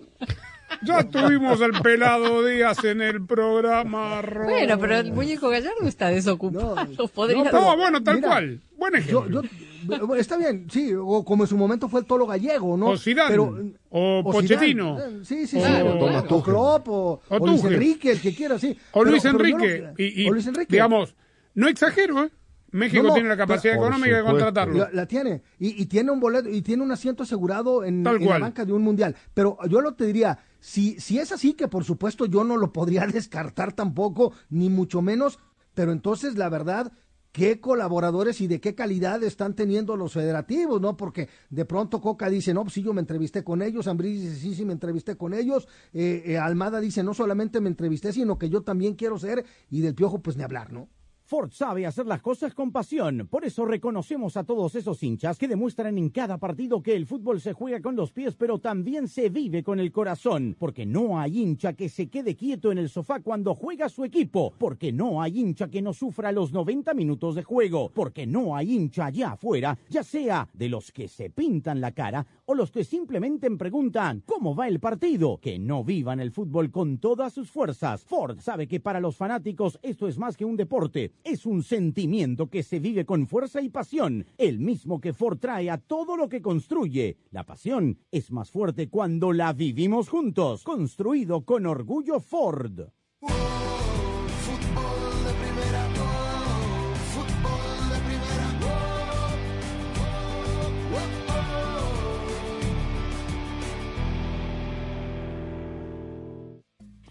[0.84, 4.22] Ya tuvimos el pelado Díaz en el programa.
[4.22, 4.46] Ro.
[4.46, 6.76] Bueno, pero el muñeco Gallardo está desocupado.
[6.76, 7.44] No, Podría...
[7.44, 8.62] no, no bueno, tal mira, cual.
[8.78, 9.42] Buen ejemplo.
[9.42, 12.90] Yo, yo, está bien, sí, o como en su momento fue el Tolo Gallego, ¿no?
[12.90, 13.58] O Zidane, pero,
[13.90, 14.98] o, o Pochettino.
[14.98, 15.26] Zidane.
[15.26, 15.82] Sí, sí, sí.
[15.82, 18.78] O, o, Klopp, o, o, Luis Enrique, el que quiera, sí.
[18.92, 19.84] O Luis pero, Enrique.
[19.84, 20.74] Pero y, y, Luis Enrique.
[20.74, 21.16] Digamos,
[21.56, 22.30] no exagero, ¿eh?
[22.72, 24.78] México no, no, tiene la capacidad económica de contratarlo.
[24.78, 25.42] La, la tiene.
[25.60, 28.74] Y, y, tiene un boleto y tiene un asiento asegurado en, en la banca de
[28.74, 29.16] un mundial.
[29.34, 32.74] Pero yo lo te diría, si, si es así, que por supuesto yo no lo
[32.74, 35.40] podría descartar tampoco, ni mucho menos,
[35.74, 36.92] pero entonces la verdad,
[37.32, 40.98] qué colaboradores y de qué calidad están teniendo los federativos, ¿no?
[40.98, 44.36] Porque de pronto Coca dice, no, pues sí, yo me entrevisté con ellos, Ambris dice,
[44.36, 48.38] sí, sí, me entrevisté con ellos, eh, eh, Almada dice, no solamente me entrevisté, sino
[48.38, 50.90] que yo también quiero ser, y del Piojo, pues ni hablar, ¿no?
[51.28, 53.28] Ford sabe hacer las cosas con pasión.
[53.30, 57.42] Por eso reconocemos a todos esos hinchas que demuestran en cada partido que el fútbol
[57.42, 60.56] se juega con los pies, pero también se vive con el corazón.
[60.58, 64.54] Porque no hay hincha que se quede quieto en el sofá cuando juega su equipo.
[64.58, 67.92] Porque no hay hincha que no sufra los 90 minutos de juego.
[67.94, 72.26] Porque no hay hincha allá afuera, ya sea de los que se pintan la cara
[72.48, 75.38] o los que simplemente preguntan ¿cómo va el partido?
[75.40, 78.04] Que no vivan el fútbol con todas sus fuerzas.
[78.04, 82.50] Ford sabe que para los fanáticos esto es más que un deporte es un sentimiento
[82.50, 86.30] que se vive con fuerza y pasión, el mismo que Ford trae a todo lo
[86.30, 87.18] que construye.
[87.32, 92.90] La pasión es más fuerte cuando la vivimos juntos, construido con orgullo Ford.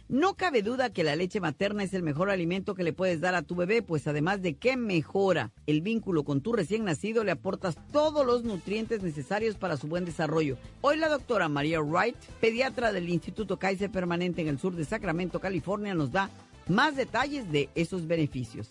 [0.08, 3.34] No cabe duda que la leche materna es el mejor alimento que le puedes dar
[3.34, 7.32] a tu bebé, pues además de que mejora el vínculo con tu recién nacido, le
[7.32, 10.58] aportas todos los nutrientes necesarios para su buen desarrollo.
[10.80, 15.40] Hoy la doctora María Wright, pediatra del Instituto Kaiser Permanente en el sur de Sacramento,
[15.40, 16.30] California, nos da
[16.68, 18.70] más detalles de esos beneficios.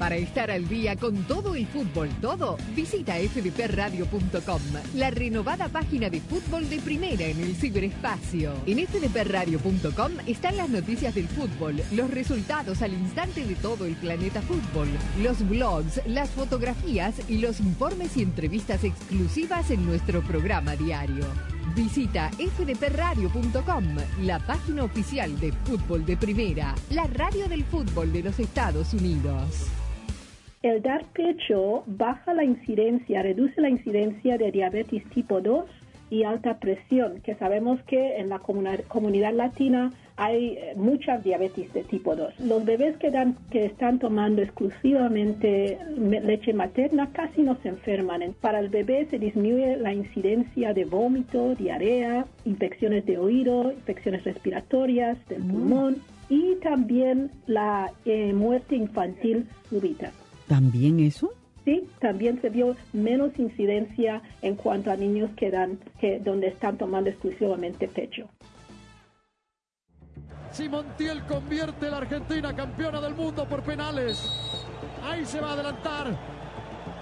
[0.00, 4.62] Para estar al día con todo el fútbol todo, visita fdpradio.com,
[4.94, 8.54] la renovada página de fútbol de primera en el ciberespacio.
[8.64, 14.40] En fdpradio.com están las noticias del fútbol, los resultados al instante de todo el planeta
[14.40, 14.88] fútbol,
[15.22, 21.26] los blogs, las fotografías y los informes y entrevistas exclusivas en nuestro programa diario.
[21.76, 23.84] Visita fdpradio.com,
[24.22, 29.68] la página oficial de fútbol de primera, la radio del fútbol de los Estados Unidos.
[30.62, 35.64] El dar pecho baja la incidencia, reduce la incidencia de diabetes tipo 2
[36.10, 41.82] y alta presión, que sabemos que en la comunidad latina hay eh, mucha diabetes de
[41.84, 42.40] tipo 2.
[42.40, 48.20] Los bebés que, dan, que están tomando exclusivamente me- leche materna casi no se enferman.
[48.20, 54.24] En- Para el bebé se disminuye la incidencia de vómito, diarrea, infecciones de oído, infecciones
[54.24, 55.96] respiratorias del pulmón
[56.28, 60.12] y también la eh, muerte infantil súbita.
[60.50, 61.32] ¿También eso?
[61.64, 66.76] Sí, también se vio menos incidencia en cuanto a niños que dan, que donde están
[66.76, 68.28] tomando exclusivamente pecho.
[70.50, 74.28] Si Montiel convierte a la Argentina campeona del mundo por penales.
[75.04, 76.18] Ahí se va a adelantar.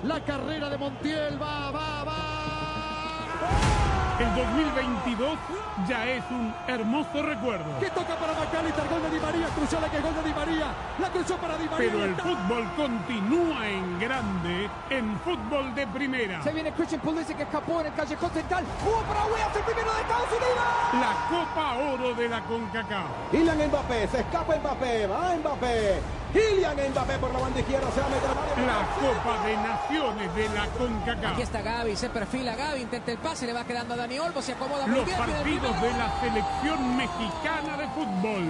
[0.04, 3.77] La carrera de Montiel va, va, va.
[4.18, 5.38] El 2022
[5.86, 7.78] ya es un hermoso recuerdo.
[7.78, 10.66] Que toca para Macalister, gol de Di María, cruzó la que gol de Di María,
[10.98, 11.90] la cruzó para Di María.
[11.92, 16.42] Pero el fútbol continúa en grande en fútbol de primera.
[16.42, 18.64] Se viene Christian Pulisic que escapó en el callejón central.
[18.82, 20.66] ¡Jugó para Weas, el primero de Estados Unidos!
[20.94, 23.06] La Copa Oro de la CONCACAF.
[23.30, 26.00] Kylian Mbappé, se escapa Mbappé, va Mbappé.
[26.32, 30.34] Kylian Mbappé por la banda izquierda, se va a meter a La Copa de Naciones
[30.34, 31.32] de la CONCACAF.
[31.32, 34.42] Aquí está Gaby, se perfila Gaby, intenta el pase, le va quedando a Dani Olmo,
[34.42, 35.16] se acomoda muy Los bien.
[35.18, 38.44] viene el partidos de la selección mexicana de fútbol.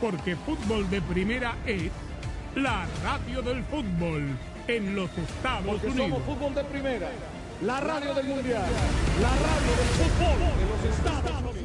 [0.00, 1.90] Porque fútbol de primera es
[2.56, 4.28] la radio del fútbol
[4.66, 6.08] en los Estados Porque Unidos.
[6.08, 7.08] somos fútbol de primera,
[7.62, 8.64] la radio del mundial,
[9.22, 11.63] la radio del fútbol de los Estados Unidos.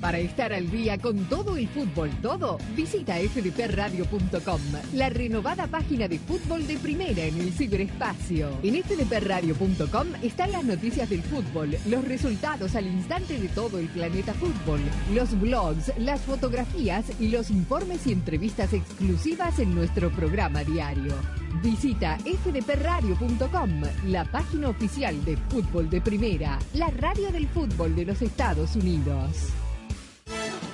[0.00, 4.60] Para estar al día con todo el fútbol, todo, visita fdpradio.com,
[4.94, 8.48] la renovada página de fútbol de primera en el ciberespacio.
[8.62, 14.32] En fdpradio.com están las noticias del fútbol, los resultados al instante de todo el planeta
[14.32, 14.80] fútbol,
[15.12, 21.14] los blogs, las fotografías y los informes y entrevistas exclusivas en nuestro programa diario.
[21.62, 28.22] Visita fdpradio.com, la página oficial de fútbol de primera, la radio del fútbol de los
[28.22, 29.50] Estados Unidos.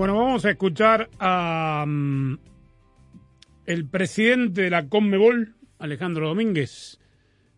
[0.00, 2.38] Bueno, vamos a escuchar a mm,
[3.66, 6.98] el presidente de la Conmebol, Alejandro Domínguez.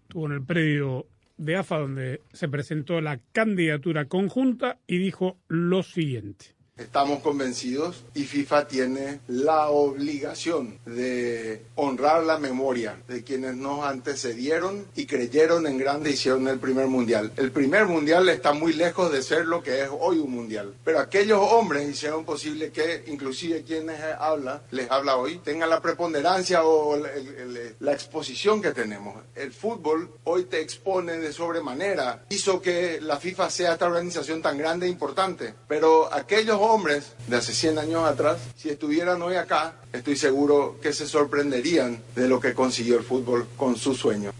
[0.02, 1.06] Estuvo en el predio
[1.36, 6.56] de AFA donde se presentó la candidatura conjunta y dijo lo siguiente.
[6.82, 14.84] Estamos convencidos y FIFA tiene la obligación de honrar la memoria de quienes nos antecedieron
[14.96, 17.32] y creyeron en grande y hicieron el primer mundial.
[17.36, 20.98] El primer mundial está muy lejos de ser lo que es hoy un mundial, pero
[20.98, 26.96] aquellos hombres hicieron posible que inclusive quienes habla, les habla hoy, tengan la preponderancia o
[26.96, 29.14] el- el- el- la exposición que tenemos.
[29.36, 34.58] El fútbol hoy te expone de sobremanera, hizo que la FIFA sea esta organización tan
[34.58, 39.74] grande e importante, pero aquellos hombres de hace 100 años atrás, si estuvieran hoy acá,
[39.92, 44.30] estoy seguro que se sorprenderían de lo que consiguió el fútbol con su sueño.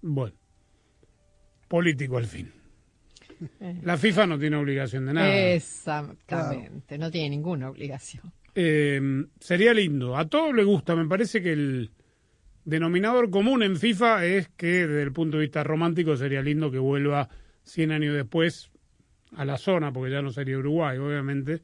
[0.00, 0.36] Bueno,
[1.66, 2.52] político al fin.
[3.82, 5.36] La FIFA no tiene obligación de nada.
[5.36, 8.32] Exactamente, no tiene ninguna obligación.
[8.54, 9.00] Eh,
[9.40, 10.16] sería lindo.
[10.16, 10.94] A todos le gusta.
[10.94, 11.90] Me parece que el
[12.64, 16.78] denominador común en FIFA es que desde el punto de vista romántico sería lindo que
[16.78, 17.28] vuelva
[17.64, 18.70] 100 años después
[19.36, 21.60] a la zona, porque ya no sería Uruguay, obviamente,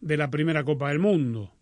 [0.00, 1.52] de la primera Copa del Mundo.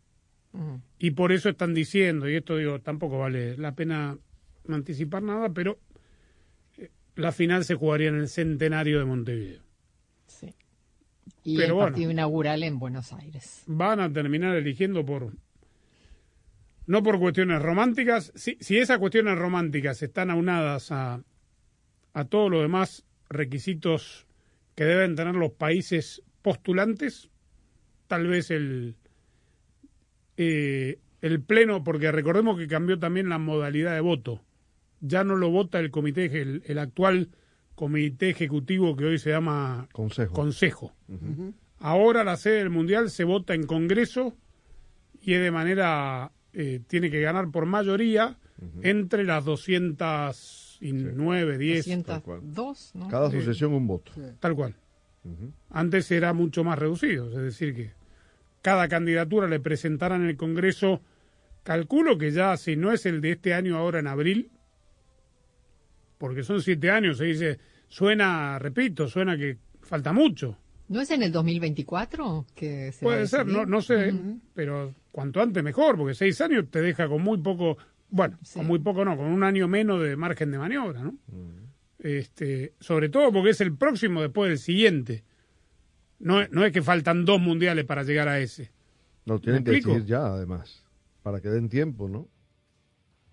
[1.01, 4.17] Y por eso están diciendo, y esto digo, tampoco vale la pena
[4.69, 5.81] anticipar nada, pero
[6.79, 9.63] eh, la final se jugaría en el centenario de Montevideo.
[11.43, 11.89] Y Pero el bueno.
[11.91, 13.65] partido inaugural en Buenos Aires.
[13.67, 15.33] van a terminar eligiendo por
[16.87, 21.21] no por cuestiones románticas si, si esas cuestiones románticas están aunadas a,
[22.15, 24.27] a todos los demás requisitos
[24.75, 27.31] que deben tener los países postulantes
[28.07, 28.97] tal vez el
[30.37, 34.43] eh, el pleno porque recordemos que cambió también la modalidad de voto.
[35.01, 37.31] Ya no lo vota el comité el, el actual
[37.75, 40.35] comité ejecutivo que hoy se llama Consejo.
[40.35, 40.93] consejo.
[41.79, 44.37] Ahora la sede del Mundial se vota en Congreso
[45.21, 48.39] y es de manera, eh, tiene que ganar por mayoría
[48.83, 49.45] entre las
[50.93, 51.87] 209, 10.
[52.05, 53.09] 202, ¿no?
[53.09, 53.37] Cada Sí.
[53.37, 54.13] asociación un voto.
[54.41, 54.75] Tal cual.
[55.71, 57.93] Antes era mucho más reducido, es decir, que
[58.61, 61.01] cada candidatura le presentaran en el Congreso,
[61.63, 64.51] calculo que ya si no es el de este año ahora en abril,
[66.19, 67.59] porque son siete años, se dice,
[67.89, 70.59] suena, repito, suena que falta mucho.
[70.89, 74.13] ¿No es en el 2024 que se va a Puede ser, no, no sé,
[74.55, 77.79] pero cuanto antes mejor, porque seis años te deja con muy poco,
[78.15, 81.15] bueno, con muy poco no, con un año menos de margen de maniobra, ¿no?
[81.99, 85.25] Este, sobre todo porque es el próximo después del siguiente.
[86.21, 88.71] No, es- no es que faltan dos mundiales para llegar a ese.
[89.25, 90.85] No, tienen ¿Me que exigir ya, además,
[91.23, 92.29] para que den tiempo, ¿no?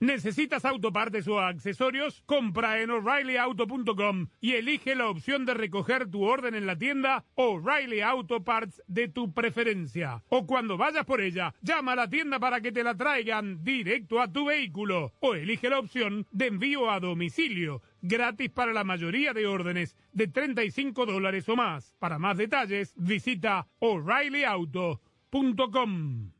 [0.01, 2.23] ¿Necesitas autopartes o accesorios?
[2.25, 8.01] Compra en o'ReillyAuto.com y elige la opción de recoger tu orden en la tienda O'Reilly
[8.01, 10.23] Auto Parts de tu preferencia.
[10.29, 14.19] O cuando vayas por ella, llama a la tienda para que te la traigan directo
[14.19, 15.13] a tu vehículo.
[15.19, 20.27] O elige la opción de envío a domicilio, gratis para la mayoría de órdenes de
[20.27, 21.93] 35 dólares o más.
[21.99, 26.31] Para más detalles, visita o'ReillyAuto.com.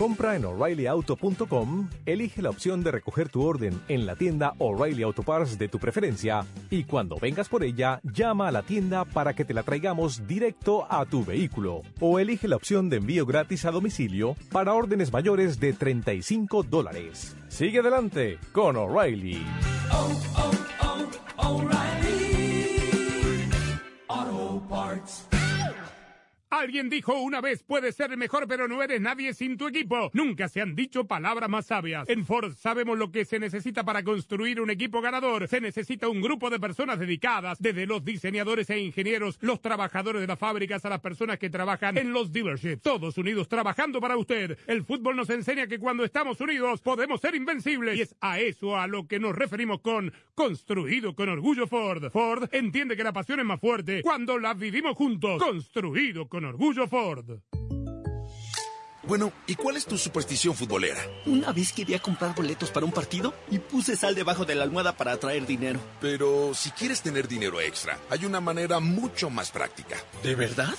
[0.00, 5.22] Compra en o'ReillyAuto.com, elige la opción de recoger tu orden en la tienda O'Reilly Auto
[5.22, 9.44] Parts de tu preferencia y cuando vengas por ella, llama a la tienda para que
[9.44, 11.82] te la traigamos directo a tu vehículo.
[12.00, 17.36] O elige la opción de envío gratis a domicilio para órdenes mayores de 35 dólares.
[17.48, 19.44] Sigue adelante con O'Reilly.
[24.08, 25.39] Auto Parts.
[26.60, 30.10] Alguien dijo una vez, puedes ser mejor, pero no eres nadie sin tu equipo.
[30.12, 32.06] Nunca se han dicho palabras más sabias.
[32.06, 35.48] En Ford sabemos lo que se necesita para construir un equipo ganador.
[35.48, 40.26] Se necesita un grupo de personas dedicadas, desde los diseñadores e ingenieros, los trabajadores de
[40.26, 42.82] las fábricas, a las personas que trabajan en los dealerships.
[42.82, 44.58] Todos unidos trabajando para usted.
[44.66, 47.96] El fútbol nos enseña que cuando estamos unidos podemos ser invencibles.
[47.96, 52.10] Y es a eso a lo que nos referimos con construido con orgullo Ford.
[52.10, 55.42] Ford entiende que la pasión es más fuerte cuando la vivimos juntos.
[55.42, 56.49] Construido con orgullo
[56.88, 57.40] Ford.
[59.02, 61.00] Bueno, ¿y cuál es tu superstición futbolera?
[61.26, 64.96] Una vez quería comprar boletos para un partido y puse sal debajo de la almohada
[64.96, 65.80] para atraer dinero.
[66.00, 69.96] Pero si quieres tener dinero extra, hay una manera mucho más práctica.
[70.22, 70.74] ¿De verdad?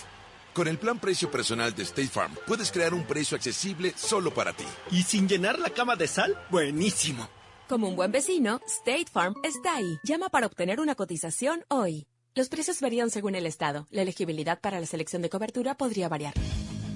[0.54, 4.54] Con el plan precio personal de State Farm, puedes crear un precio accesible solo para
[4.54, 4.66] ti.
[4.92, 6.38] ¿Y sin llenar la cama de sal?
[6.50, 7.28] Buenísimo.
[7.68, 9.98] Como un buen vecino, State Farm está ahí.
[10.04, 12.06] Llama para obtener una cotización hoy.
[12.34, 13.88] Los precios varían según el estado.
[13.92, 16.34] La elegibilidad para la selección de cobertura podría variar.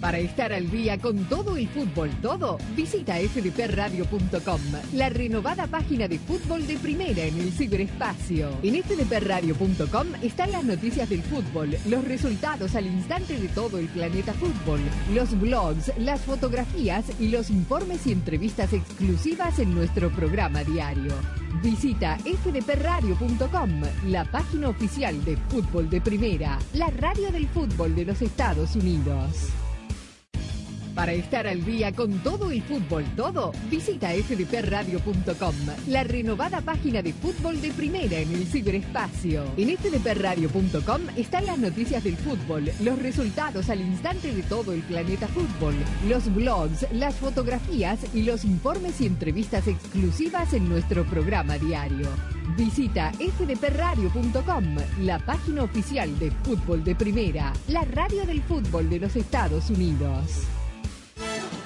[0.06, 4.62] Para estar al día con todo el fútbol, todo, visita fdpradio.com,
[4.94, 8.52] la renovada página de fútbol de primera en el ciberespacio.
[8.62, 14.32] En fdpradio.com están las noticias del fútbol, los resultados al instante de todo el planeta
[14.34, 14.80] fútbol,
[15.12, 21.16] los blogs, las fotografías y los informes y entrevistas exclusivas en nuestro programa diario.
[21.64, 28.22] Visita fdpradio.com, la página oficial de fútbol de primera, la radio del fútbol de los
[28.22, 29.50] Estados Unidos.
[30.96, 35.56] Para estar al día con todo el fútbol, todo, visita fdpradio.com,
[35.90, 39.44] la renovada página de fútbol de primera en el ciberespacio.
[39.58, 45.28] En fdpradio.com están las noticias del fútbol, los resultados al instante de todo el planeta
[45.28, 45.76] fútbol,
[46.08, 52.08] los blogs, las fotografías y los informes y entrevistas exclusivas en nuestro programa diario.
[52.56, 59.18] Visita fdpradio.com, la página oficial de fútbol de primera, la radio del fútbol de los
[59.18, 60.46] Estados Unidos.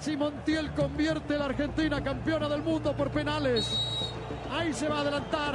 [0.00, 3.78] Si Montiel convierte a la Argentina campeona del mundo por penales.
[4.50, 5.54] Ahí se va a adelantar.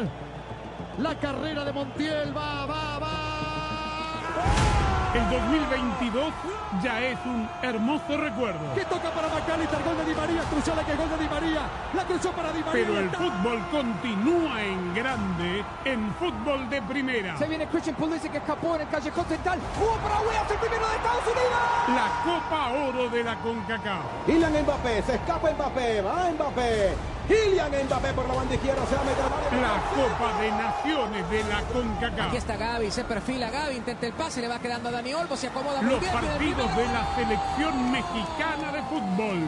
[0.99, 4.72] La carrera de Montiel va, va, va.
[5.13, 6.33] El 2022
[6.81, 8.73] ya es un hermoso recuerdo.
[8.73, 11.61] Que toca para McAllister, gol de Di María, cruzó la que gol de Di María,
[11.93, 12.85] la cruzó para Di María.
[12.87, 17.37] Pero el fútbol continúa en grande en fútbol de primera.
[17.37, 19.59] Se viene Christian Pulisic que escapó en el callejón central.
[19.77, 21.61] ¡Jugó para Williams, el primero de Estados Unidos!
[21.89, 24.25] La Copa Oro de la CONCACAF.
[24.25, 26.95] Kylian Mbappé, se escapa Mbappé, va Mbappé.
[27.27, 29.61] Kylian Mbappé por la banda izquierda, se va a meter.
[29.61, 32.27] La Copa de Naciones de la CONCACAF.
[32.27, 35.37] Aquí está Gaby, se perfila Gaby, intenta el pase, le va quedando a Dani Olmo,
[35.37, 36.11] se acomoda muy Los bien.
[36.11, 39.39] viene el partidos de la selección mexicana de fútbol.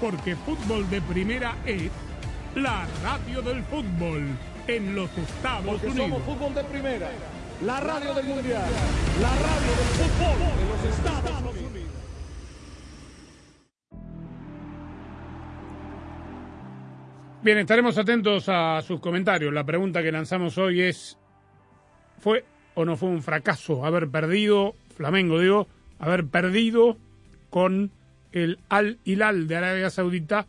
[0.00, 1.90] Porque fútbol de primera es
[2.56, 4.28] la radio del fútbol
[4.66, 6.08] en los Estados Porque Unidos.
[6.08, 7.08] somos fútbol de primera.
[7.62, 8.64] La radio del mundial.
[9.22, 11.83] La radio del fútbol de los Estados Unidos.
[17.44, 19.52] Bien, estaremos atentos a sus comentarios.
[19.52, 21.18] La pregunta que lanzamos hoy es,
[22.16, 22.42] ¿fue
[22.72, 25.68] o no fue un fracaso haber perdido, Flamengo digo,
[25.98, 26.96] haber perdido
[27.50, 27.90] con
[28.32, 30.46] el Al Hilal de Arabia Saudita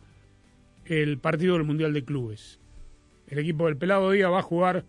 [0.86, 2.60] el partido del Mundial de Clubes?
[3.28, 4.86] El equipo del Pelado Díaz va a jugar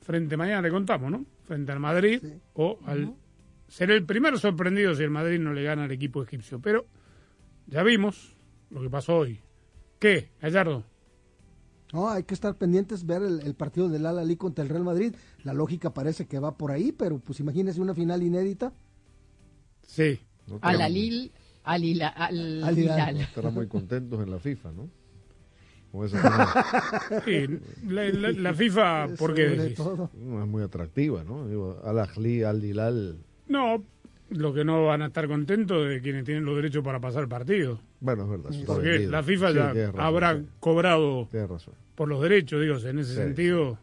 [0.00, 1.26] frente, mañana le contamos, ¿no?
[1.42, 2.22] Frente al Madrid
[2.54, 3.14] o al...
[3.66, 6.60] Será el primero sorprendido si el Madrid no le gana al equipo egipcio.
[6.60, 6.86] Pero
[7.66, 8.36] ya vimos
[8.70, 9.40] lo que pasó hoy.
[9.98, 10.84] ¿Qué, Gallardo?
[11.92, 14.84] No, hay que estar pendientes, ver el, el partido del Al Ali contra el Real
[14.84, 15.14] Madrid.
[15.44, 18.72] La lógica parece que va por ahí, pero pues imagínese una final inédita.
[19.86, 20.20] Sí.
[20.60, 21.32] Al Alil,
[21.64, 23.10] al, Hila- al, Al Hilal.
[23.14, 23.20] Hilal.
[23.22, 24.88] Estarán muy contentos en la FIFA, ¿no?
[25.92, 27.22] Con esa final.
[27.24, 29.76] Sí, la, la- la FIFA, ¿por qué Sobre decís?
[29.78, 30.10] todo.
[30.14, 31.48] No, es muy atractiva, ¿no?
[31.48, 33.18] Digo, Al Ahly, Al Hilal.
[33.46, 33.82] No,
[34.30, 37.80] lo que no van a estar contentos de quienes tienen los derechos para pasar partido.
[38.00, 38.50] Bueno, es verdad.
[38.66, 39.10] Porque vendido.
[39.10, 40.46] la FIFA Sí, ya razón, habrá sí.
[40.60, 41.74] cobrado razón.
[41.94, 43.16] por los derechos, digo, en ese Sí.
[43.16, 43.78] sentido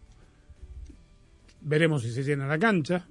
[1.61, 3.07] veremos si se llena la cancha.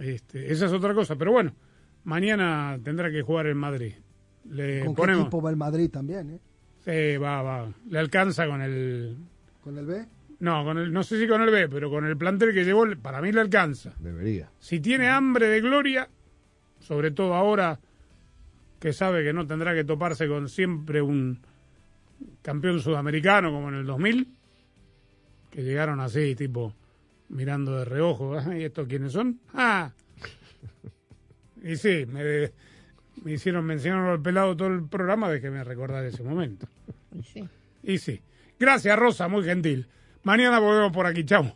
[0.00, 1.52] Este, esa es otra cosa, pero bueno,
[2.04, 3.92] mañana tendrá que jugar en Madrid.
[4.50, 6.40] Le ¿Con qué ponemos, equipo va el Madrid también, eh?
[6.84, 7.72] Sí, va, va.
[7.90, 9.16] Le alcanza con el
[9.62, 10.04] ¿Con el B?
[10.40, 12.84] no, con el no sé si con el B, pero con el plantel que llevó,
[13.00, 13.94] para mí le alcanza.
[14.00, 14.50] Debería.
[14.58, 16.08] Si tiene hambre de gloria,
[16.82, 17.78] sobre todo ahora
[18.80, 21.40] que sabe que no tendrá que toparse con siempre un
[22.42, 24.28] campeón sudamericano como en el 2000,
[25.50, 26.74] que llegaron así, tipo,
[27.28, 29.40] mirando de reojo, "Ah, ¿y estos quiénes son?
[29.54, 29.92] ¡Ah!
[31.64, 32.50] Y sí, me,
[33.22, 36.66] me hicieron mencionar al pelado todo el programa, déjeme recordar ese momento.
[37.16, 37.48] Y sí.
[37.84, 38.20] Y sí.
[38.58, 39.86] Gracias, Rosa, muy gentil.
[40.24, 41.54] Mañana volvemos por aquí, chao.